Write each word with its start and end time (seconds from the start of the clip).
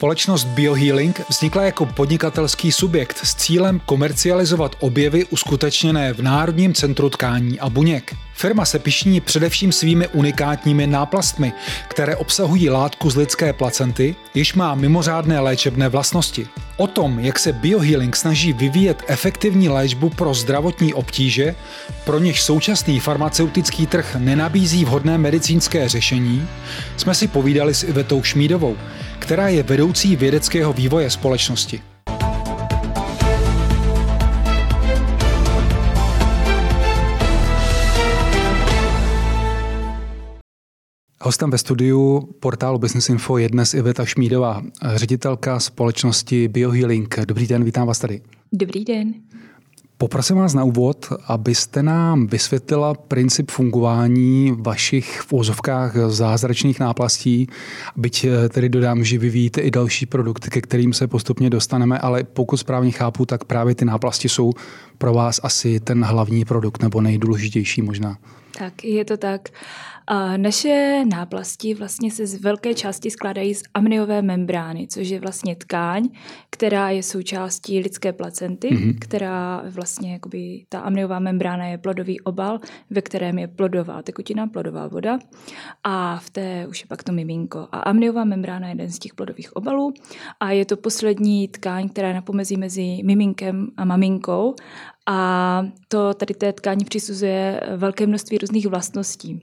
Společnost 0.00 0.44
Biohealing 0.44 1.20
vznikla 1.28 1.62
jako 1.62 1.86
podnikatelský 1.86 2.72
subjekt 2.72 3.16
s 3.16 3.34
cílem 3.34 3.80
komercializovat 3.86 4.76
objevy 4.80 5.24
uskutečněné 5.24 6.12
v 6.12 6.22
Národním 6.22 6.74
centru 6.74 7.10
tkání 7.10 7.60
a 7.60 7.70
buněk. 7.70 8.14
Firma 8.40 8.64
se 8.64 8.78
pišní 8.78 9.20
především 9.20 9.72
svými 9.72 10.08
unikátními 10.08 10.86
náplastmi, 10.86 11.52
které 11.88 12.16
obsahují 12.16 12.70
látku 12.70 13.10
z 13.10 13.16
lidské 13.16 13.52
placenty, 13.52 14.16
jež 14.34 14.54
má 14.54 14.74
mimořádné 14.74 15.40
léčebné 15.40 15.88
vlastnosti. 15.88 16.48
O 16.76 16.86
tom, 16.86 17.18
jak 17.18 17.38
se 17.38 17.52
biohealing 17.52 18.16
snaží 18.16 18.52
vyvíjet 18.52 19.02
efektivní 19.06 19.68
léčbu 19.68 20.10
pro 20.10 20.34
zdravotní 20.34 20.94
obtíže, 20.94 21.54
pro 22.04 22.18
něž 22.18 22.42
současný 22.42 23.00
farmaceutický 23.00 23.86
trh 23.86 24.16
nenabízí 24.18 24.84
vhodné 24.84 25.18
medicínské 25.18 25.88
řešení, 25.88 26.48
jsme 26.96 27.14
si 27.14 27.28
povídali 27.28 27.74
s 27.74 27.82
Ivetou 27.82 28.22
Šmídovou, 28.22 28.76
která 29.18 29.48
je 29.48 29.62
vedoucí 29.62 30.16
vědeckého 30.16 30.72
vývoje 30.72 31.10
společnosti. 31.10 31.82
Hostem 41.30 41.50
ve 41.50 41.58
studiu 41.58 42.28
portálu 42.40 42.78
Business 42.78 43.08
Info 43.08 43.38
je 43.38 43.48
dnes 43.48 43.74
Iveta 43.74 44.04
Šmídová, 44.04 44.62
ředitelka 44.94 45.60
společnosti 45.60 46.48
Biohealing. 46.48 47.18
Dobrý 47.24 47.46
den, 47.46 47.64
vítám 47.64 47.86
vás 47.86 47.98
tady. 47.98 48.20
Dobrý 48.52 48.84
den. 48.84 49.14
Poprosím 49.98 50.36
vás 50.36 50.54
na 50.54 50.64
úvod, 50.64 51.12
abyste 51.26 51.82
nám 51.82 52.26
vysvětlila 52.26 52.94
princip 52.94 53.50
fungování 53.50 54.56
vašich 54.58 55.20
v 55.20 55.32
úzovkách 55.32 55.96
zázračných 56.08 56.80
náplastí, 56.80 57.48
byť 57.96 58.24
eh, 58.24 58.48
tedy 58.48 58.68
dodám, 58.68 59.04
že 59.04 59.18
vyvíjíte 59.18 59.60
i 59.60 59.70
další 59.70 60.06
produkty, 60.06 60.50
ke 60.50 60.60
kterým 60.60 60.92
se 60.92 61.06
postupně 61.06 61.50
dostaneme, 61.50 61.98
ale 61.98 62.24
pokud 62.24 62.56
správně 62.56 62.90
chápu, 62.90 63.26
tak 63.26 63.44
právě 63.44 63.74
ty 63.74 63.84
náplasti 63.84 64.28
jsou 64.28 64.52
pro 64.98 65.14
vás 65.14 65.40
asi 65.42 65.80
ten 65.80 66.04
hlavní 66.04 66.44
produkt 66.44 66.82
nebo 66.82 67.00
nejdůležitější 67.00 67.82
možná. 67.82 68.18
Tak, 68.58 68.84
je 68.84 69.04
to 69.04 69.16
tak. 69.16 69.48
A 70.12 70.36
naše 70.36 71.04
náplasti 71.04 71.74
vlastně 71.74 72.10
se 72.10 72.26
z 72.26 72.40
velké 72.40 72.74
části 72.74 73.10
skládají 73.10 73.54
z 73.54 73.62
amniové 73.74 74.22
membrány, 74.22 74.86
což 74.86 75.08
je 75.08 75.20
vlastně 75.20 75.56
tkáň, 75.56 76.08
která 76.50 76.90
je 76.90 77.02
součástí 77.02 77.80
lidské 77.80 78.12
placenty, 78.12 78.68
mm-hmm. 78.68 78.98
která 79.00 79.62
vlastně, 79.70 80.12
jakoby, 80.12 80.64
ta 80.68 80.80
amniová 80.80 81.18
membrána 81.18 81.66
je 81.66 81.78
plodový 81.78 82.20
obal, 82.20 82.60
ve 82.90 83.02
kterém 83.02 83.38
je 83.38 83.48
plodová 83.48 84.02
tekutina, 84.02 84.46
plodová 84.46 84.88
voda 84.88 85.18
a 85.84 86.18
v 86.18 86.30
té 86.30 86.66
už 86.66 86.80
je 86.80 86.86
pak 86.86 87.02
to 87.02 87.12
miminko. 87.12 87.68
A 87.72 87.78
amniová 87.78 88.24
membrána 88.24 88.66
je 88.66 88.72
jeden 88.72 88.90
z 88.90 88.98
těch 88.98 89.14
plodových 89.14 89.56
obalů 89.56 89.92
a 90.40 90.50
je 90.50 90.64
to 90.64 90.76
poslední 90.76 91.48
tkáň, 91.48 91.88
která 91.88 92.08
je 92.08 92.14
na 92.14 92.22
pomezí 92.22 92.56
mezi 92.56 93.02
miminkem 93.04 93.66
a 93.76 93.84
maminkou 93.84 94.54
a 95.06 95.62
to 95.88 96.14
tady 96.14 96.34
té 96.34 96.52
tkáni 96.52 96.84
přisuzuje 96.84 97.60
velké 97.76 98.06
množství 98.06 98.38
různých 98.38 98.66
vlastností. 98.66 99.42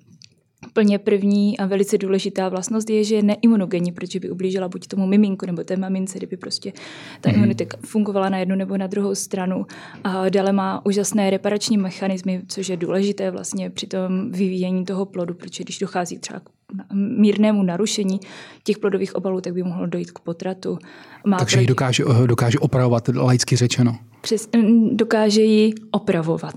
Plně 0.78 1.00
první 1.00 1.58
a 1.60 1.66
velice 1.66 1.98
důležitá 1.98 2.50
vlastnost 2.50 2.90
je, 2.90 3.04
že 3.04 3.16
je 3.16 3.24
neimunogenní, 3.24 3.92
protože 3.92 4.20
by 4.20 4.30
ublížila 4.30 4.68
buď 4.68 4.88
tomu 4.88 5.08
miminku 5.08 5.46
nebo 5.46 5.64
té 5.64 5.78
mamince, 5.78 6.18
kdyby 6.18 6.38
prostě 6.38 6.74
ta 7.22 7.30
mm. 7.30 7.36
imunita 7.36 7.66
fungovala 7.86 8.30
na 8.30 8.38
jednu 8.38 8.56
nebo 8.56 8.78
na 8.78 8.88
druhou 8.88 9.16
stranu. 9.16 9.66
A 10.04 10.30
dále 10.30 10.52
má 10.52 10.86
úžasné 10.86 11.30
reparační 11.30 11.78
mechanismy, 11.78 12.42
což 12.48 12.70
je 12.70 12.78
důležité 12.78 13.32
vlastně 13.32 13.70
při 13.70 13.88
tom 13.88 14.32
vyvíjení 14.32 14.86
toho 14.86 15.06
plodu, 15.06 15.34
protože 15.34 15.64
když 15.64 15.80
dochází 15.80 16.20
třeba 16.20 16.40
k 16.40 16.50
mírnému 16.94 17.64
narušení 17.64 18.20
těch 18.64 18.78
plodových 18.78 19.16
obalů, 19.16 19.42
tak 19.42 19.54
by 19.54 19.64
mohlo 19.64 19.86
dojít 19.86 20.12
k 20.12 20.20
potratu. 20.20 20.78
Má 21.26 21.38
Takže 21.38 21.62
ji 21.62 21.68
dokáže, 21.68 22.04
dokáže 22.26 22.60
opravovat, 22.60 23.08
laicky 23.16 23.56
řečeno. 23.56 23.98
Přes, 24.22 24.50
dokáže 24.92 25.42
ji 25.42 25.74
opravovat 25.92 26.56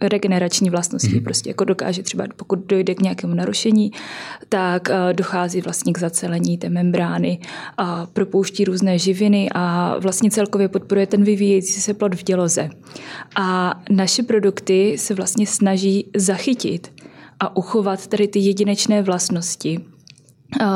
regenerační 0.00 0.70
vlastnosti. 0.70 1.16
Mm. 1.16 1.24
Prostě 1.24 1.50
jako 1.50 1.64
dokáže 1.64 2.02
třeba, 2.02 2.24
pokud 2.36 2.66
dojde 2.66 2.94
k 2.94 3.00
nějakému 3.00 3.34
narušení, 3.34 3.90
tak 4.48 4.88
uh, 4.88 5.12
dochází 5.12 5.60
vlastně 5.60 5.92
k 5.92 5.98
zacelení 5.98 6.58
té 6.58 6.68
membrány 6.68 7.38
a 7.78 8.06
propouští 8.06 8.64
různé 8.64 8.98
živiny 8.98 9.48
a 9.54 9.94
vlastně 9.98 10.30
celkově 10.30 10.68
podporuje 10.68 11.06
ten 11.06 11.24
vyvíjející 11.24 11.80
se 11.80 11.94
plod 11.94 12.14
v 12.14 12.22
těloze. 12.22 12.70
A 13.36 13.80
naše 13.90 14.22
produkty 14.22 14.94
se 14.98 15.14
vlastně 15.14 15.46
snaží 15.46 16.10
zachytit 16.16 16.92
a 17.40 17.56
uchovat 17.56 18.06
tady 18.06 18.28
ty 18.28 18.38
jedinečné 18.38 19.02
vlastnosti 19.02 19.78
uh, 19.78 20.66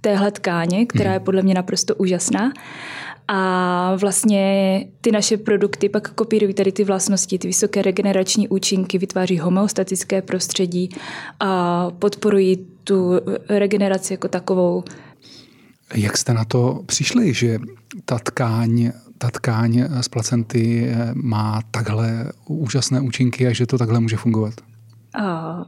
téhle 0.00 0.30
tkáně, 0.30 0.86
která 0.86 1.10
mhm. 1.10 1.14
je 1.14 1.20
podle 1.20 1.42
mě 1.42 1.54
naprosto 1.54 1.94
úžasná. 1.94 2.52
A 3.32 3.96
vlastně 3.96 4.84
ty 5.00 5.12
naše 5.12 5.36
produkty 5.36 5.88
pak 5.88 6.14
kopírují 6.14 6.54
tady 6.54 6.72
ty 6.72 6.84
vlastnosti, 6.84 7.38
ty 7.38 7.48
vysoké 7.48 7.82
regenerační 7.82 8.48
účinky, 8.48 8.98
vytváří 8.98 9.38
homeostatické 9.38 10.22
prostředí 10.22 10.90
a 11.40 11.90
podporují 11.90 12.66
tu 12.84 13.20
regeneraci 13.48 14.12
jako 14.12 14.28
takovou. 14.28 14.84
Jak 15.94 16.16
jste 16.16 16.34
na 16.34 16.44
to 16.44 16.82
přišli, 16.86 17.34
že 17.34 17.58
ta 18.04 18.18
tkáň, 18.18 18.92
ta 19.18 19.30
tkáň 19.30 19.84
z 20.00 20.08
placenty 20.08 20.92
má 21.14 21.62
takhle 21.70 22.32
úžasné 22.46 23.00
účinky 23.00 23.46
a 23.46 23.52
že 23.52 23.66
to 23.66 23.78
takhle 23.78 24.00
může 24.00 24.16
fungovat? 24.16 24.54
A 25.22 25.64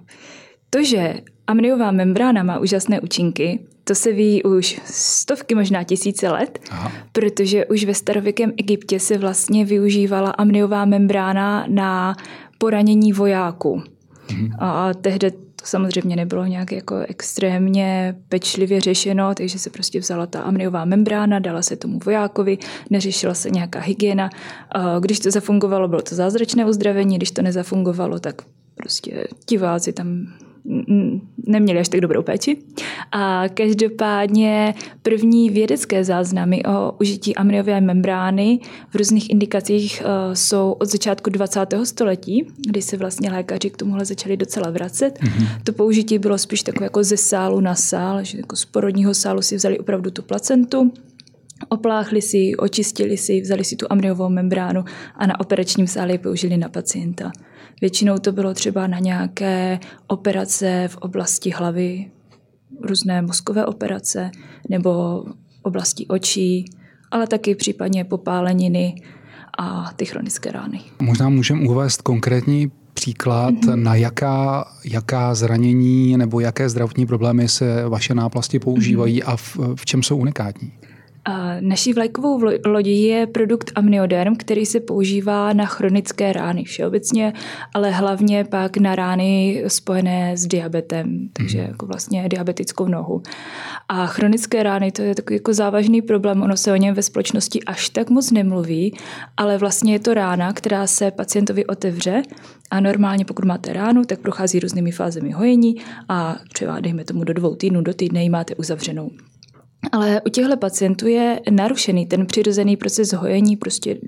to, 0.74 0.84
že 0.84 1.14
amniová 1.46 1.90
membrána 1.90 2.42
má 2.42 2.58
úžasné 2.58 3.00
účinky, 3.00 3.60
to 3.84 3.94
se 3.94 4.12
ví 4.12 4.42
už 4.42 4.80
stovky, 4.84 5.54
možná 5.54 5.84
tisíce 5.84 6.30
let, 6.30 6.58
Aha. 6.70 6.92
protože 7.12 7.66
už 7.66 7.84
ve 7.84 7.94
starověkém 7.94 8.52
Egyptě 8.56 9.00
se 9.00 9.18
vlastně 9.18 9.64
využívala 9.64 10.30
amniová 10.30 10.84
membrána 10.84 11.66
na 11.68 12.16
poranění 12.58 13.12
vojáků. 13.12 13.82
Mhm. 14.32 14.50
A 14.58 14.94
tehdy 14.94 15.30
to 15.30 15.36
samozřejmě 15.64 16.16
nebylo 16.16 16.44
nějak 16.46 16.72
jako 16.72 16.96
extrémně 17.08 18.16
pečlivě 18.28 18.80
řešeno, 18.80 19.34
takže 19.34 19.58
se 19.58 19.70
prostě 19.70 20.00
vzala 20.00 20.26
ta 20.26 20.40
amniová 20.40 20.84
membrána, 20.84 21.38
dala 21.38 21.62
se 21.62 21.76
tomu 21.76 21.98
vojákovi, 22.04 22.58
neřešila 22.90 23.34
se 23.34 23.50
nějaká 23.50 23.80
hygiena. 23.80 24.30
Když 25.00 25.18
to 25.18 25.30
zafungovalo, 25.30 25.88
bylo 25.88 26.02
to 26.02 26.14
zázračné 26.14 26.66
uzdravení, 26.66 27.16
když 27.16 27.30
to 27.30 27.42
nezafungovalo, 27.42 28.18
tak 28.18 28.42
prostě 28.74 29.28
diváci 29.48 29.92
tam 29.92 30.26
neměli 31.46 31.80
až 31.80 31.88
tak 31.88 32.00
dobrou 32.00 32.22
péči. 32.22 32.56
A 33.12 33.44
každopádně 33.54 34.74
první 35.02 35.50
vědecké 35.50 36.04
záznamy 36.04 36.62
o 36.64 36.92
užití 37.00 37.36
amniové 37.36 37.80
membrány 37.80 38.60
v 38.90 38.94
různých 38.94 39.30
indikacích 39.30 40.02
uh, 40.04 40.34
jsou 40.34 40.72
od 40.72 40.88
začátku 40.88 41.30
20. 41.30 41.60
století, 41.84 42.46
kdy 42.68 42.82
se 42.82 42.96
vlastně 42.96 43.30
lékaři 43.30 43.70
k 43.70 43.76
tomuhle 43.76 44.04
začali 44.04 44.36
docela 44.36 44.70
vracet. 44.70 45.18
Mm-hmm. 45.20 45.46
To 45.64 45.72
použití 45.72 46.18
bylo 46.18 46.38
spíš 46.38 46.62
takové 46.62 46.86
jako 46.86 47.04
ze 47.04 47.16
sálu 47.16 47.60
na 47.60 47.74
sál, 47.74 48.24
že 48.24 48.38
jako 48.38 48.56
z 48.56 48.64
porodního 48.64 49.14
sálu 49.14 49.42
si 49.42 49.56
vzali 49.56 49.78
opravdu 49.78 50.10
tu 50.10 50.22
placentu, 50.22 50.92
opláchli 51.68 52.22
si, 52.22 52.56
očistili 52.56 53.16
si, 53.16 53.40
vzali 53.40 53.64
si 53.64 53.76
tu 53.76 53.86
amniovou 53.90 54.28
membránu 54.28 54.84
a 55.16 55.26
na 55.26 55.40
operačním 55.40 55.86
sále 55.86 56.12
ji 56.12 56.18
použili 56.18 56.56
na 56.56 56.68
pacienta. 56.68 57.32
Většinou 57.82 58.18
to 58.18 58.32
bylo 58.32 58.54
třeba 58.54 58.86
na 58.86 58.98
nějaké 58.98 59.80
operace 60.06 60.88
v 60.88 60.96
oblasti 60.96 61.50
hlavy, 61.50 62.10
různé 62.80 63.22
mozkové 63.22 63.66
operace 63.66 64.30
nebo 64.68 65.24
oblasti 65.62 66.06
očí, 66.06 66.64
ale 67.10 67.26
taky 67.26 67.54
případně 67.54 68.04
popáleniny 68.04 68.94
a 69.58 69.92
ty 69.96 70.04
chronické 70.04 70.52
rány. 70.52 70.80
Možná 71.02 71.28
můžeme 71.28 71.68
uvést 71.68 72.02
konkrétní 72.02 72.70
příklad, 72.94 73.54
mm-hmm. 73.54 73.82
na 73.82 73.94
jaká, 73.94 74.68
jaká 74.84 75.34
zranění 75.34 76.16
nebo 76.16 76.40
jaké 76.40 76.68
zdravotní 76.68 77.06
problémy 77.06 77.48
se 77.48 77.88
vaše 77.88 78.14
náplasti 78.14 78.58
používají 78.58 79.22
mm-hmm. 79.22 79.32
a 79.32 79.36
v, 79.36 79.58
v 79.74 79.84
čem 79.84 80.02
jsou 80.02 80.16
unikátní? 80.16 80.72
Naší 81.60 81.92
vlajkovou 81.92 82.40
lodí 82.66 83.04
je 83.04 83.26
produkt 83.26 83.72
amnioderm, 83.74 84.36
který 84.36 84.66
se 84.66 84.80
používá 84.80 85.52
na 85.52 85.66
chronické 85.66 86.32
rány 86.32 86.64
všeobecně, 86.64 87.32
ale 87.74 87.90
hlavně 87.90 88.44
pak 88.44 88.76
na 88.76 88.94
rány 88.94 89.62
spojené 89.66 90.36
s 90.36 90.46
diabetem, 90.46 91.28
takže 91.32 91.58
hmm. 91.58 91.68
jako 91.68 91.86
vlastně 91.86 92.28
diabetickou 92.28 92.88
nohu. 92.88 93.22
A 93.88 94.06
chronické 94.06 94.62
rány, 94.62 94.92
to 94.92 95.02
je 95.02 95.14
takový 95.14 95.36
jako 95.36 95.54
závažný 95.54 96.02
problém, 96.02 96.42
ono 96.42 96.56
se 96.56 96.72
o 96.72 96.76
něm 96.76 96.94
ve 96.94 97.02
společnosti 97.02 97.64
až 97.64 97.88
tak 97.88 98.10
moc 98.10 98.30
nemluví, 98.30 98.96
ale 99.36 99.58
vlastně 99.58 99.92
je 99.92 99.98
to 99.98 100.14
rána, 100.14 100.52
která 100.52 100.86
se 100.86 101.10
pacientovi 101.10 101.66
otevře 101.66 102.22
a 102.70 102.80
normálně 102.80 103.24
pokud 103.24 103.44
máte 103.44 103.72
ránu, 103.72 104.04
tak 104.04 104.20
prochází 104.20 104.60
různými 104.60 104.92
fázemi 104.92 105.30
hojení 105.30 105.76
a 106.08 106.36
třeba 106.52 106.80
dejme 106.80 107.04
tomu 107.04 107.24
do 107.24 107.32
dvou 107.32 107.54
týdnů, 107.54 107.80
do 107.80 107.94
týdne 107.94 108.22
ji 108.22 108.30
máte 108.30 108.54
uzavřenou. 108.54 109.10
Ale 109.92 110.20
u 110.26 110.28
těchto 110.28 110.56
pacientů 110.56 111.06
je 111.06 111.40
narušený 111.50 112.06
ten 112.06 112.26
přirozený 112.26 112.76
proces 112.76 113.12
hojení, 113.12 113.56
prostě 113.56 113.98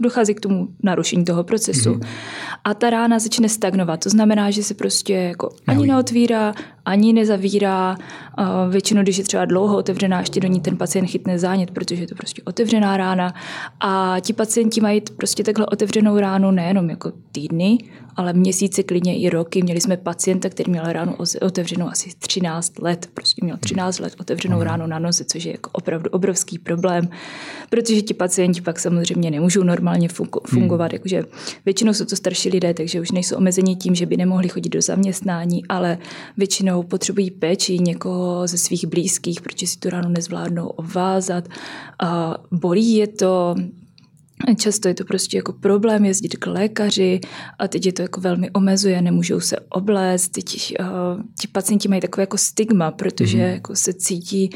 dochází, 0.00 0.34
k 0.34 0.40
tomu 0.40 0.68
narušení 0.82 1.24
toho 1.24 1.44
procesu. 1.44 1.92
Mm-hmm. 1.92 2.06
A 2.64 2.74
ta 2.74 2.90
rána 2.90 3.18
začne 3.18 3.48
stagnovat. 3.48 4.00
To 4.00 4.10
znamená, 4.10 4.50
že 4.50 4.62
se 4.62 4.74
prostě 4.74 5.14
jako 5.14 5.54
ani 5.66 5.86
neotvírá, 5.86 6.54
ani 6.84 7.12
nezavírá. 7.12 7.96
Většinou, 8.70 9.02
když 9.02 9.18
je 9.18 9.24
třeba 9.24 9.44
dlouho 9.44 9.76
otevřená, 9.76 10.20
ještě 10.20 10.40
do 10.40 10.48
ní 10.48 10.60
ten 10.60 10.76
pacient 10.76 11.06
chytne 11.06 11.38
zánět, 11.38 11.70
protože 11.70 12.02
je 12.02 12.06
to 12.06 12.14
prostě 12.14 12.42
otevřená 12.44 12.96
rána. 12.96 13.34
A 13.80 14.16
ti 14.20 14.32
pacienti 14.32 14.80
mají 14.80 15.00
prostě 15.16 15.44
takhle 15.44 15.66
otevřenou 15.66 16.18
ránu 16.18 16.50
nejenom 16.50 16.90
jako 16.90 17.12
týdny, 17.32 17.78
ale 18.16 18.32
měsíce, 18.32 18.82
klidně 18.82 19.18
i 19.18 19.30
roky. 19.30 19.62
Měli 19.62 19.80
jsme 19.80 19.96
pacienta, 19.96 20.48
který 20.48 20.70
měl 20.70 20.84
ránu 20.84 21.16
otevřenou 21.40 21.88
asi 21.88 22.10
13 22.18 22.78
let, 22.78 23.10
prostě 23.14 23.44
měl 23.44 23.56
13 23.56 23.98
let 23.98 24.14
otevřenou 24.20 24.56
mhm. 24.56 24.66
ránu 24.66 24.86
na 24.86 24.98
noze, 24.98 25.24
což 25.24 25.44
je 25.44 25.52
jako 25.52 25.70
opravdu 25.72 26.10
obrovský 26.10 26.58
problém, 26.58 27.08
protože 27.70 28.02
ti 28.02 28.14
pacienti 28.14 28.60
pak 28.60 28.80
samozřejmě 28.80 29.30
nemůžou 29.30 29.62
normálně 29.62 30.08
fungovat, 30.46 30.84
hmm. 30.84 30.92
jakože 30.92 31.24
většinou 31.64 31.92
jsou 31.92 32.04
to 32.04 32.16
starší 32.16 32.48
lidé, 32.48 32.74
takže 32.74 33.00
už 33.00 33.10
nejsou 33.10 33.36
omezeni 33.36 33.76
tím, 33.76 33.94
že 33.94 34.06
by 34.06 34.16
nemohli 34.16 34.48
chodit 34.48 34.70
do 34.70 34.82
zaměstnání, 34.82 35.66
ale 35.68 35.98
většinou 36.36 36.71
potřebují 36.82 37.30
péči 37.30 37.78
někoho 37.78 38.46
ze 38.46 38.58
svých 38.58 38.86
blízkých, 38.86 39.40
protože 39.40 39.66
si 39.66 39.78
tu 39.78 39.90
ránu 39.90 40.08
nezvládnou 40.08 40.66
obvázat. 40.66 41.48
A 42.02 42.34
bolí 42.50 42.94
je 42.94 43.06
to, 43.06 43.54
Často 44.56 44.88
je 44.88 44.94
to 44.94 45.04
prostě 45.04 45.36
jako 45.36 45.52
problém 45.52 46.04
jezdit 46.04 46.36
k 46.36 46.46
lékaři 46.46 47.20
a 47.58 47.68
teď 47.68 47.86
je 47.86 47.92
to 47.92 48.02
jako 48.02 48.20
velmi 48.20 48.50
omezuje, 48.50 49.02
nemůžou 49.02 49.40
se 49.40 49.56
oblézt, 49.68 50.32
teď 50.32 50.74
uh, 50.80 50.86
ti 51.40 51.48
pacienti 51.48 51.88
mají 51.88 52.00
takové 52.00 52.22
jako 52.22 52.38
stigma, 52.38 52.90
protože 52.90 53.38
mm-hmm. 53.38 53.52
jako 53.52 53.76
se 53.76 53.92
cítí 53.92 54.50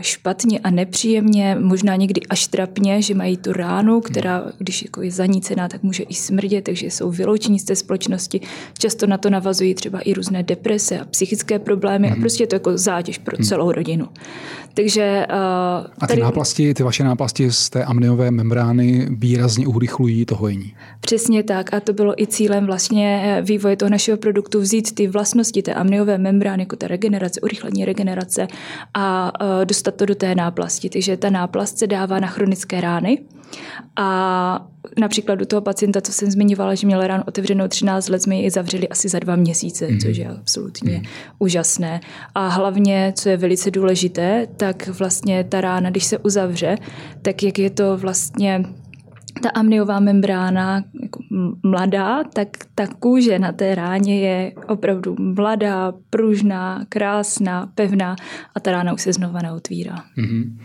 špatně 0.00 0.58
a 0.58 0.70
nepříjemně, 0.70 1.56
možná 1.60 1.96
někdy 1.96 2.20
až 2.30 2.46
trapně, 2.46 3.02
že 3.02 3.14
mají 3.14 3.36
tu 3.36 3.52
ránu, 3.52 4.00
která, 4.00 4.44
když 4.58 4.82
jako 4.82 5.02
je 5.02 5.10
zanícená, 5.10 5.68
tak 5.68 5.82
může 5.82 6.02
i 6.02 6.14
smrdět, 6.14 6.64
takže 6.64 6.86
jsou 6.86 7.10
vyloučení 7.10 7.58
z 7.58 7.64
té 7.64 7.76
společnosti. 7.76 8.40
Často 8.78 9.06
na 9.06 9.18
to 9.18 9.30
navazují 9.30 9.74
třeba 9.74 10.00
i 10.00 10.12
různé 10.12 10.42
deprese 10.42 10.98
a 10.98 11.04
psychické 11.04 11.58
problémy 11.58 12.06
mm. 12.06 12.12
a 12.12 12.14
mhm. 12.14 12.22
prostě 12.22 12.42
je 12.42 12.46
to 12.46 12.56
jako 12.56 12.78
zátěž 12.78 13.18
pro 13.18 13.36
mhm. 13.38 13.46
celou 13.46 13.72
rodinu. 13.72 14.08
Takže, 14.74 15.26
uh, 15.30 15.36
a 15.36 15.86
ty 16.00 16.06
tady... 16.06 16.20
náplasti, 16.20 16.74
ty 16.74 16.82
vaše 16.82 17.04
náplasti 17.04 17.52
z 17.52 17.70
té 17.70 17.84
amniové 17.84 18.30
membrány 18.30 19.06
výrazně 19.10 19.66
urychlují 19.66 20.24
to 20.24 20.36
hojení. 20.36 20.74
Přesně 21.00 21.42
tak 21.42 21.74
a 21.74 21.80
to 21.80 21.92
bylo 21.92 22.22
i 22.22 22.26
cílem 22.26 22.66
vlastně 22.66 23.38
vývoje 23.42 23.76
toho 23.76 23.90
našeho 23.90 24.18
produktu 24.18 24.60
vzít 24.60 24.94
ty 24.94 25.08
vlastnosti 25.08 25.62
té 25.62 25.74
amniové 25.74 26.18
membrány, 26.18 26.62
jako 26.62 26.76
ta 26.76 26.88
regenerace, 26.88 27.40
urychlení 27.40 27.84
regenerace 27.84 28.48
a 28.94 29.32
dostat 29.64 29.94
to 29.94 30.06
do 30.06 30.14
té 30.14 30.34
náplasti. 30.34 30.90
Takže 30.90 31.16
ta 31.16 31.30
náplast 31.30 31.78
se 31.78 31.86
dává 31.86 32.20
na 32.20 32.28
chronické 32.28 32.80
rány 32.80 33.18
a 33.96 34.68
například 34.98 35.34
do 35.34 35.46
toho 35.46 35.62
pacienta, 35.62 36.00
co 36.00 36.12
jsem 36.12 36.30
zmiňovala, 36.30 36.74
že 36.74 36.86
měl 36.86 37.06
ránu 37.06 37.22
otevřenou 37.26 37.68
13 37.68 38.08
let, 38.08 38.22
jsme 38.22 38.36
ji 38.36 38.50
zavřeli 38.50 38.88
asi 38.88 39.08
za 39.08 39.18
dva 39.18 39.36
měsíce, 39.36 39.88
mm. 39.88 39.98
což 39.98 40.16
je 40.16 40.28
absolutně 40.28 40.96
mm. 40.96 41.04
úžasné. 41.38 42.00
A 42.34 42.48
hlavně, 42.48 43.12
co 43.16 43.28
je 43.28 43.36
velice 43.36 43.70
důležité, 43.70 44.46
tak 44.56 44.88
vlastně 44.88 45.44
ta 45.44 45.60
rána, 45.60 45.90
když 45.90 46.04
se 46.04 46.18
uzavře, 46.18 46.78
tak 47.22 47.42
jak 47.42 47.58
je 47.58 47.70
to 47.70 47.96
vlastně 47.96 48.64
ta 49.42 49.48
amniová 49.48 50.00
membrána 50.00 50.84
jako 51.02 51.20
mladá, 51.62 52.24
tak 52.24 52.48
ta 52.74 52.86
kůže 52.86 53.38
na 53.38 53.52
té 53.52 53.74
ráně 53.74 54.20
je 54.20 54.52
opravdu 54.68 55.16
mladá, 55.18 55.92
pružná, 56.10 56.86
krásná, 56.88 57.66
pevná 57.74 58.16
a 58.54 58.60
ta 58.60 58.72
rána 58.72 58.92
už 58.92 59.02
se 59.02 59.12
znova 59.12 59.40
neotvírá. 59.42 60.04
Mm-hmm. 60.18 60.58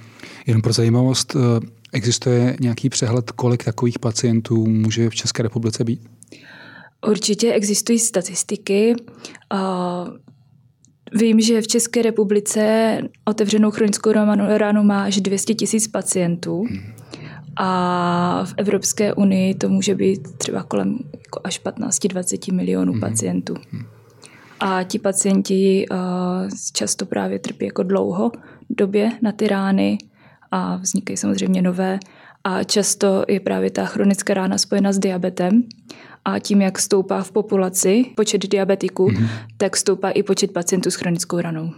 Jenom 0.47 0.61
pro 0.61 0.73
zajímavost, 0.73 1.35
eh, 1.35 1.67
existuje 1.93 2.57
nějaký 2.59 2.89
přehled, 2.89 3.31
kolik 3.31 3.63
takových 3.63 3.99
pacientů 3.99 4.65
může 4.65 5.09
v 5.09 5.15
České 5.15 5.43
republice 5.43 5.83
být? 5.83 6.01
Určitě 7.07 7.53
existují 7.53 7.99
statistiky. 7.99 8.95
Vím, 11.13 11.41
že 11.41 11.61
v 11.61 11.67
České 11.67 12.01
republice 12.01 12.97
otevřenou 13.25 13.71
chronickou 13.71 14.11
ránu 14.57 14.83
má 14.83 15.03
až 15.03 15.21
200 15.21 15.53
tisíc 15.53 15.87
pacientů. 15.87 16.63
Hmm 16.63 16.97
a 17.59 18.43
v 18.45 18.53
Evropské 18.57 19.13
unii 19.13 19.55
to 19.55 19.69
může 19.69 19.95
být 19.95 20.37
třeba 20.37 20.63
kolem 20.63 20.99
jako 21.11 21.41
až 21.43 21.61
15-20 21.65 22.53
milionů 22.53 22.93
mm-hmm. 22.93 22.99
pacientů. 22.99 23.55
Mhm. 23.71 23.85
A 24.59 24.83
ti 24.83 24.99
pacienti 24.99 25.85
uh, 25.91 25.97
často 26.73 27.05
právě 27.05 27.39
trpí 27.39 27.65
jako 27.65 27.83
dlouho 27.83 28.31
době 28.69 29.11
na 29.21 29.31
ty 29.31 29.47
rány 29.47 29.97
a 30.51 30.75
vznikají 30.75 31.17
samozřejmě 31.17 31.61
nové. 31.61 31.99
A 32.43 32.63
často 32.63 33.25
je 33.27 33.39
právě 33.39 33.71
ta 33.71 33.85
chronická 33.85 34.33
rána 34.33 34.57
spojena 34.57 34.91
s 34.91 34.99
diabetem. 34.99 35.63
A 36.25 36.39
tím, 36.39 36.61
jak 36.61 36.79
stoupá 36.79 37.23
v 37.23 37.31
populaci 37.31 38.05
počet 38.15 38.47
diabetiků, 38.47 39.09
mm-hmm. 39.09 39.27
tak 39.57 39.77
stoupá 39.77 40.09
i 40.09 40.23
počet 40.23 40.51
pacientů 40.51 40.91
s 40.91 40.95
chronickou 40.95 41.39
ranou. 41.41 41.71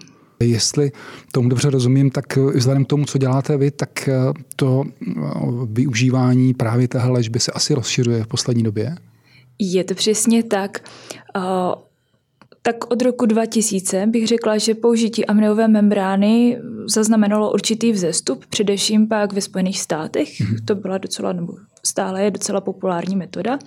Jestli 0.43 0.91
tomu 1.31 1.49
dobře 1.49 1.69
rozumím, 1.69 2.09
tak 2.09 2.35
vzhledem 2.35 2.85
k 2.85 2.87
tomu, 2.87 3.05
co 3.05 3.17
děláte 3.17 3.57
vy, 3.57 3.71
tak 3.71 4.07
eh, 4.07 4.13
to 4.55 4.83
eh, 4.85 5.13
využívání 5.65 6.53
právě 6.53 6.87
téhle 6.87 7.11
léčby 7.11 7.39
se 7.39 7.51
asi 7.51 7.73
rozšiřuje 7.73 8.23
v 8.23 8.27
poslední 8.27 8.63
době? 8.63 8.95
Je 9.59 9.83
to 9.83 9.95
přesně 9.95 10.43
tak. 10.43 10.79
Eh, 11.37 11.41
tak 12.61 12.91
od 12.91 13.01
roku 13.01 13.25
2000 13.25 14.07
bych 14.07 14.27
řekla, 14.27 14.57
že 14.57 14.75
použití 14.75 15.25
amniové 15.25 15.67
membrány 15.67 16.57
zaznamenalo 16.85 17.51
určitý 17.51 17.91
vzestup, 17.91 18.45
především 18.45 19.07
pak 19.07 19.33
ve 19.33 19.41
Spojených 19.41 19.79
státech. 19.79 20.29
Mm-hmm. 20.29 20.65
To 20.65 20.75
byla 20.75 20.97
docela, 20.97 21.33
nebo 21.33 21.53
stále 21.89 22.23
je 22.23 22.31
docela 22.31 22.61
populární 22.61 23.15
metoda. 23.15 23.59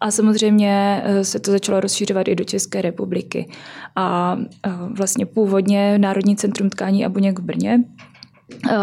A 0.00 0.10
samozřejmě 0.10 1.02
eh, 1.04 1.24
se 1.24 1.38
to 1.38 1.50
začalo 1.50 1.80
rozšířovat 1.80 2.28
i 2.28 2.34
do 2.34 2.44
České 2.44 2.82
republiky. 2.82 3.48
A 3.96 4.38
eh, 4.66 4.70
vlastně 4.96 5.26
původně 5.26 5.98
Národní 5.98 6.36
centrum 6.36 6.70
tkání 6.70 7.04
a 7.04 7.08
buněk 7.08 7.38
v 7.38 7.42
Brně 7.42 7.84
eh, 8.70 8.76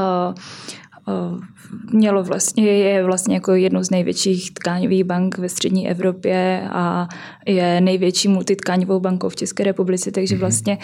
mělo 1.94 2.24
vlastně, 2.24 2.66
je 2.66 3.04
vlastně 3.04 3.36
jako 3.36 3.52
jednou 3.52 3.84
z 3.84 3.90
největších 3.90 4.54
tkáňových 4.54 5.04
bank 5.04 5.38
ve 5.38 5.50
střední 5.50 5.90
Evropě 5.90 6.68
a 6.72 7.08
je 7.48 7.82
největší 7.82 8.28
multitkáňovou 8.28 9.00
bankou 9.00 9.30
v 9.30 9.36
České 9.36 9.64
republice, 9.64 10.12
takže 10.12 10.36
mhm. 10.36 10.40
vlastně 10.40 10.78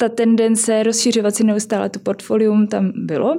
ta 0.00 0.08
tendence 0.08 0.82
rozšiřovat 0.82 1.34
si 1.34 1.44
neustále 1.44 1.88
to 1.88 1.98
portfolium 1.98 2.66
tam 2.66 2.92
bylo, 2.96 3.38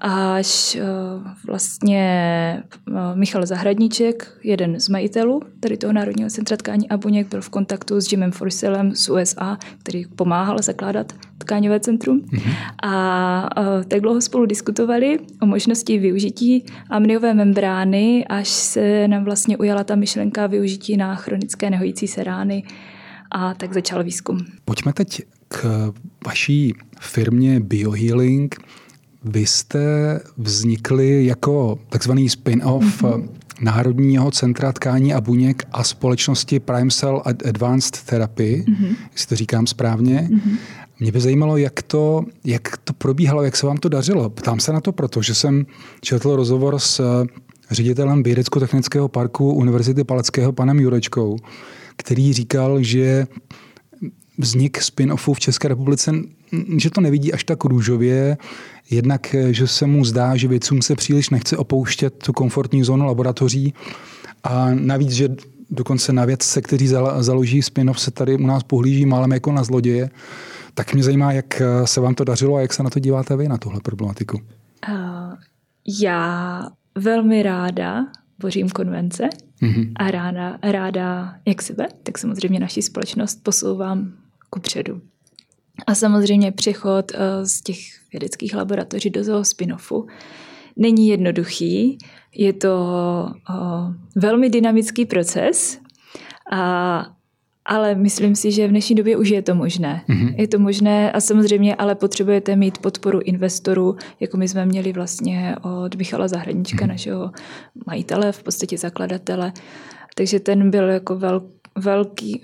až 0.00 0.78
uh, 0.80 1.26
vlastně 1.46 2.62
uh, 2.90 2.96
Michal 3.14 3.46
Zahradníček, 3.46 4.32
jeden 4.42 4.80
z 4.80 4.88
majitelů 4.88 5.42
tady 5.60 5.76
toho 5.76 5.92
Národního 5.92 6.30
centra 6.30 6.56
tkání 6.56 6.88
a 6.88 6.96
buněk, 6.96 7.28
byl 7.28 7.40
v 7.40 7.48
kontaktu 7.48 8.00
s 8.00 8.12
Jimem 8.12 8.32
Forselem 8.32 8.94
z 8.94 9.08
USA, 9.08 9.58
který 9.78 10.06
pomáhal 10.06 10.58
zakládat 10.62 11.12
tkáňové 11.38 11.80
centrum. 11.80 12.20
Mm-hmm. 12.20 12.54
A 12.82 13.60
uh, 13.60 13.84
tak 13.84 14.00
dlouho 14.00 14.20
spolu 14.20 14.46
diskutovali 14.46 15.18
o 15.42 15.46
možnosti 15.46 15.98
využití 15.98 16.64
amniové 16.90 17.34
membrány, 17.34 18.24
až 18.28 18.48
se 18.48 19.08
nám 19.08 19.24
vlastně 19.24 19.56
ujala 19.56 19.84
ta 19.84 19.94
myšlenka 19.94 20.46
využití 20.46 20.96
na 20.96 21.14
chronické 21.14 21.70
nehojící 21.70 22.08
se 22.08 22.24
rány 22.24 22.62
a 23.30 23.54
tak 23.54 23.72
začal 23.72 24.04
výzkum. 24.04 24.38
Pojďme 24.64 24.92
teď 24.92 25.22
k 25.48 25.92
vaší 26.26 26.74
firmě 27.00 27.60
Biohealing. 27.60 28.56
Vy 29.24 29.46
jste 29.46 30.20
vznikli 30.38 31.26
jako 31.26 31.78
takzvaný 31.88 32.28
spin-off 32.28 33.02
mm-hmm. 33.02 33.28
Národního 33.60 34.30
centra 34.30 34.72
tkání 34.72 35.14
a 35.14 35.20
buněk 35.20 35.62
a 35.72 35.84
společnosti 35.84 36.60
Prime 36.60 36.90
Cell 36.90 37.22
Advanced 37.48 38.02
Therapy, 38.02 38.64
mm-hmm. 38.68 38.96
jestli 39.12 39.28
to 39.28 39.36
říkám 39.36 39.66
správně. 39.66 40.28
Mm-hmm. 40.30 40.56
Mě 41.00 41.12
by 41.12 41.20
zajímalo, 41.20 41.56
jak 41.56 41.82
to, 41.82 42.24
jak 42.44 42.76
to 42.76 42.92
probíhalo, 42.92 43.42
jak 43.42 43.56
se 43.56 43.66
vám 43.66 43.76
to 43.76 43.88
dařilo. 43.88 44.30
Ptám 44.30 44.60
se 44.60 44.72
na 44.72 44.80
to 44.80 44.92
proto, 44.92 45.22
že 45.22 45.34
jsem 45.34 45.66
četl 46.00 46.36
rozhovor 46.36 46.78
s 46.78 47.24
ředitelem 47.70 48.22
Vědecko-technického 48.22 49.08
parku 49.08 49.52
Univerzity 49.52 50.04
Palackého 50.04 50.52
panem 50.52 50.80
Jurečkou, 50.80 51.36
který 51.96 52.32
říkal, 52.32 52.82
že 52.82 53.26
vznik 54.38 54.82
spin-offů 54.82 55.34
v 55.34 55.40
České 55.40 55.68
republice, 55.68 56.12
že 56.76 56.90
to 56.90 57.00
nevidí 57.00 57.32
až 57.32 57.44
tak 57.44 57.64
růžově, 57.64 58.36
jednak, 58.90 59.34
že 59.50 59.66
se 59.66 59.86
mu 59.86 60.04
zdá, 60.04 60.36
že 60.36 60.48
vědcům 60.48 60.82
se 60.82 60.94
příliš 60.94 61.30
nechce 61.30 61.56
opouštět 61.56 62.14
tu 62.24 62.32
komfortní 62.32 62.84
zónu 62.84 63.06
laboratoří 63.06 63.74
a 64.44 64.70
navíc, 64.74 65.10
že 65.10 65.28
dokonce 65.70 66.12
na 66.12 66.24
vědce, 66.24 66.62
kteří 66.62 66.86
založí 67.18 67.62
spin-off, 67.62 68.00
se 68.00 68.10
tady 68.10 68.36
u 68.36 68.46
nás 68.46 68.62
pohlíží 68.62 69.06
málem 69.06 69.32
jako 69.32 69.52
na 69.52 69.64
zloděje. 69.64 70.10
Tak 70.74 70.94
mě 70.94 71.02
zajímá, 71.02 71.32
jak 71.32 71.62
se 71.84 72.00
vám 72.00 72.14
to 72.14 72.24
dařilo 72.24 72.56
a 72.56 72.60
jak 72.60 72.72
se 72.72 72.82
na 72.82 72.90
to 72.90 72.98
díváte 72.98 73.36
vy, 73.36 73.48
na 73.48 73.58
tuhle 73.58 73.80
problematiku. 73.80 74.40
Uh, 74.88 75.34
já 76.02 76.62
velmi 76.94 77.42
ráda 77.42 78.06
bořím 78.38 78.68
konvence 78.68 79.28
mm-hmm. 79.62 79.92
a 79.96 80.10
ráda, 80.10 80.58
ráda 80.62 81.34
jak 81.46 81.62
sebe, 81.62 81.88
tak 82.02 82.18
samozřejmě 82.18 82.60
naši 82.60 82.82
společnost 82.82 83.40
posouvám 83.42 84.12
kupředu. 84.50 85.00
A 85.86 85.94
samozřejmě 85.94 86.52
přechod 86.52 87.12
eh, 87.14 87.46
z 87.46 87.60
těch 87.60 87.78
vědeckých 88.12 88.54
laboratoří 88.54 89.10
do 89.10 89.24
toho 89.24 89.40
spin-offu 89.40 90.06
není 90.76 91.08
jednoduchý. 91.08 91.98
Je 92.34 92.52
to 92.52 92.76
eh, 93.50 93.94
velmi 94.16 94.50
dynamický 94.50 95.06
proces 95.06 95.78
a 96.52 97.06
ale 97.68 97.94
myslím 97.94 98.36
si, 98.36 98.52
že 98.52 98.66
v 98.66 98.70
dnešní 98.70 98.94
době 98.96 99.16
už 99.16 99.28
je 99.28 99.42
to 99.42 99.54
možné. 99.54 100.02
Mm-hmm. 100.08 100.34
Je 100.38 100.48
to 100.48 100.58
možné 100.58 101.12
a 101.12 101.20
samozřejmě, 101.20 101.74
ale 101.74 101.94
potřebujete 101.94 102.56
mít 102.56 102.78
podporu 102.78 103.20
investorů, 103.20 103.96
jako 104.20 104.36
my 104.36 104.48
jsme 104.48 104.66
měli 104.66 104.92
vlastně 104.92 105.56
od 105.62 105.94
Michala 105.94 106.28
Zahradnička, 106.28 106.84
mm-hmm. 106.84 106.88
našeho 106.88 107.30
majitele, 107.86 108.32
v 108.32 108.42
podstatě 108.42 108.78
zakladatele. 108.78 109.52
Takže 110.14 110.40
ten 110.40 110.70
byl 110.70 110.88
jako 110.88 111.16
vel, 111.16 111.42
velký, 111.76 112.42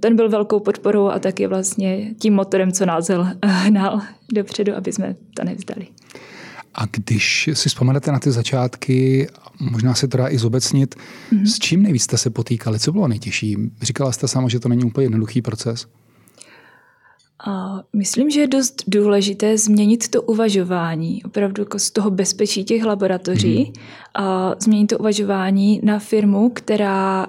ten 0.00 0.16
byl 0.16 0.28
velkou 0.28 0.60
podporou 0.60 1.08
a 1.08 1.18
taky 1.18 1.46
vlastně 1.46 2.14
tím 2.18 2.34
motorem, 2.34 2.72
co 2.72 2.86
nás 2.86 3.10
hnal 3.44 4.00
dopředu, 4.32 4.76
aby 4.76 4.92
jsme 4.92 5.14
to 5.34 5.44
nevzdali. 5.44 5.86
A 6.74 6.86
když 6.86 7.50
si 7.52 7.68
vzpomenete 7.68 8.12
na 8.12 8.18
ty 8.18 8.30
začátky, 8.30 9.28
možná 9.70 9.94
se 9.94 10.08
to 10.08 10.16
dá 10.16 10.28
i 10.28 10.38
zobecnit, 10.38 10.94
mm-hmm. 10.94 11.46
s 11.46 11.58
čím 11.58 11.82
nejvíc 11.82 12.02
jste 12.02 12.18
se 12.18 12.30
potýkali? 12.30 12.78
Co 12.78 12.92
bylo 12.92 13.08
nejtěžší? 13.08 13.56
Říkala 13.82 14.12
jste 14.12 14.28
sama, 14.28 14.48
že 14.48 14.60
to 14.60 14.68
není 14.68 14.84
úplně 14.84 15.04
jednoduchý 15.04 15.42
proces. 15.42 15.86
A 17.46 17.82
myslím, 17.92 18.30
že 18.30 18.40
je 18.40 18.46
dost 18.46 18.82
důležité 18.86 19.58
změnit 19.58 20.08
to 20.08 20.22
uvažování, 20.22 21.24
opravdu 21.24 21.62
jako 21.62 21.78
z 21.78 21.90
toho 21.90 22.10
bezpečí 22.10 22.64
těch 22.64 22.84
laboratoří, 22.84 23.58
mm. 23.58 23.84
a 24.14 24.54
změnit 24.60 24.86
to 24.86 24.98
uvažování 24.98 25.80
na 25.84 25.98
firmu, 25.98 26.50
která 26.50 27.26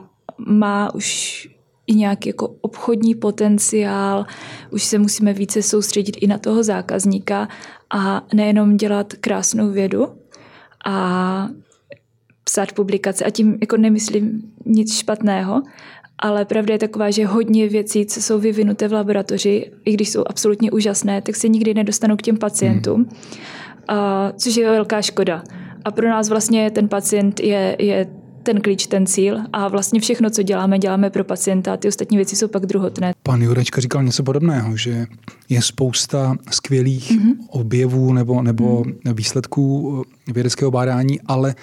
má 0.48 0.96
už 0.96 1.48
i 1.90 1.96
nějaký 1.96 2.30
jako 2.30 2.56
obchodní 2.62 3.16
potenciál, 3.16 4.26
už 4.72 4.84
se 4.84 5.00
musíme 5.00 5.34
více 5.34 5.62
soustředit 5.62 6.18
i 6.22 6.28
na 6.28 6.38
toho 6.38 6.64
zákazníka 6.64 7.48
a 7.90 8.26
nejenom 8.34 8.78
dělat 8.78 9.14
krásnou 9.14 9.72
vědu 9.72 10.08
a 10.86 11.50
psát 12.44 12.72
publikace 12.72 13.26
a 13.26 13.30
tím 13.30 13.58
jako 13.62 13.78
nemyslím 13.78 14.42
nic 14.66 14.98
špatného, 14.98 15.62
ale 16.20 16.46
pravda 16.46 16.74
je 16.74 16.80
taková, 16.80 17.12
že 17.12 17.26
hodně 17.26 17.68
věcí, 17.68 18.06
co 18.06 18.22
jsou 18.22 18.40
vyvinuté 18.40 18.88
v 18.88 18.94
laboratoři, 18.94 19.72
i 19.86 19.94
když 19.94 20.10
jsou 20.10 20.24
absolutně 20.28 20.72
úžasné, 20.72 21.22
tak 21.22 21.36
se 21.36 21.48
nikdy 21.48 21.74
nedostanou 21.74 22.16
k 22.16 22.22
těm 22.22 22.38
pacientům, 22.38 22.96
hmm. 22.96 23.10
a, 23.88 24.32
což 24.32 24.56
je 24.56 24.72
velká 24.72 25.02
škoda. 25.02 25.44
A 25.86 25.92
pro 25.92 26.10
nás 26.10 26.30
vlastně 26.30 26.72
ten 26.72 26.90
pacient 26.90 27.40
je, 27.40 27.76
je 27.80 28.19
ten 28.44 28.62
klíč, 28.62 28.88
ten 28.88 29.06
cíl 29.06 29.38
a 29.54 29.68
vlastně 29.68 30.00
všechno, 30.00 30.30
co 30.30 30.44
děláme, 30.44 30.80
děláme 30.80 31.10
pro 31.10 31.24
pacienta 31.24 31.74
a 31.74 31.78
ty 31.78 31.88
ostatní 31.88 32.18
věci 32.18 32.36
jsou 32.36 32.48
pak 32.48 32.66
druhotné. 32.66 33.14
Pan 33.24 33.42
Jurečka 33.42 33.82
říkal 33.82 34.04
něco 34.04 34.24
podobného, 34.24 34.78
že 34.78 35.06
je 35.50 35.62
spousta 35.62 36.36
skvělých 36.52 37.12
mm-hmm. 37.12 37.36
objevů 37.50 38.14
nebo, 38.14 38.42
nebo 38.42 38.82
mm-hmm. 38.82 39.14
výsledků 39.14 40.04
vědeckého 40.34 40.72
bádání, 40.72 41.20
ale 41.26 41.56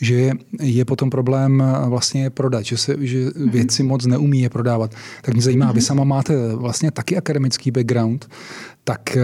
že 0.00 0.32
je 0.60 0.84
potom 0.84 1.10
problém 1.10 1.62
vlastně 1.88 2.22
je 2.22 2.30
prodat, 2.30 2.64
že, 2.64 2.76
se, 2.76 2.96
že 3.00 3.26
mm-hmm. 3.26 3.50
věci 3.50 3.82
moc 3.82 4.06
neumí 4.06 4.40
je 4.40 4.50
prodávat. 4.50 4.94
Tak 5.22 5.34
mě 5.34 5.42
zajímá, 5.42 5.70
mm-hmm. 5.70 5.74
vy 5.74 5.80
sama 5.80 6.04
máte 6.04 6.54
vlastně 6.56 6.90
taky 6.90 7.16
akademický 7.16 7.70
background, 7.70 8.28
tak 8.84 9.16
eh, 9.16 9.22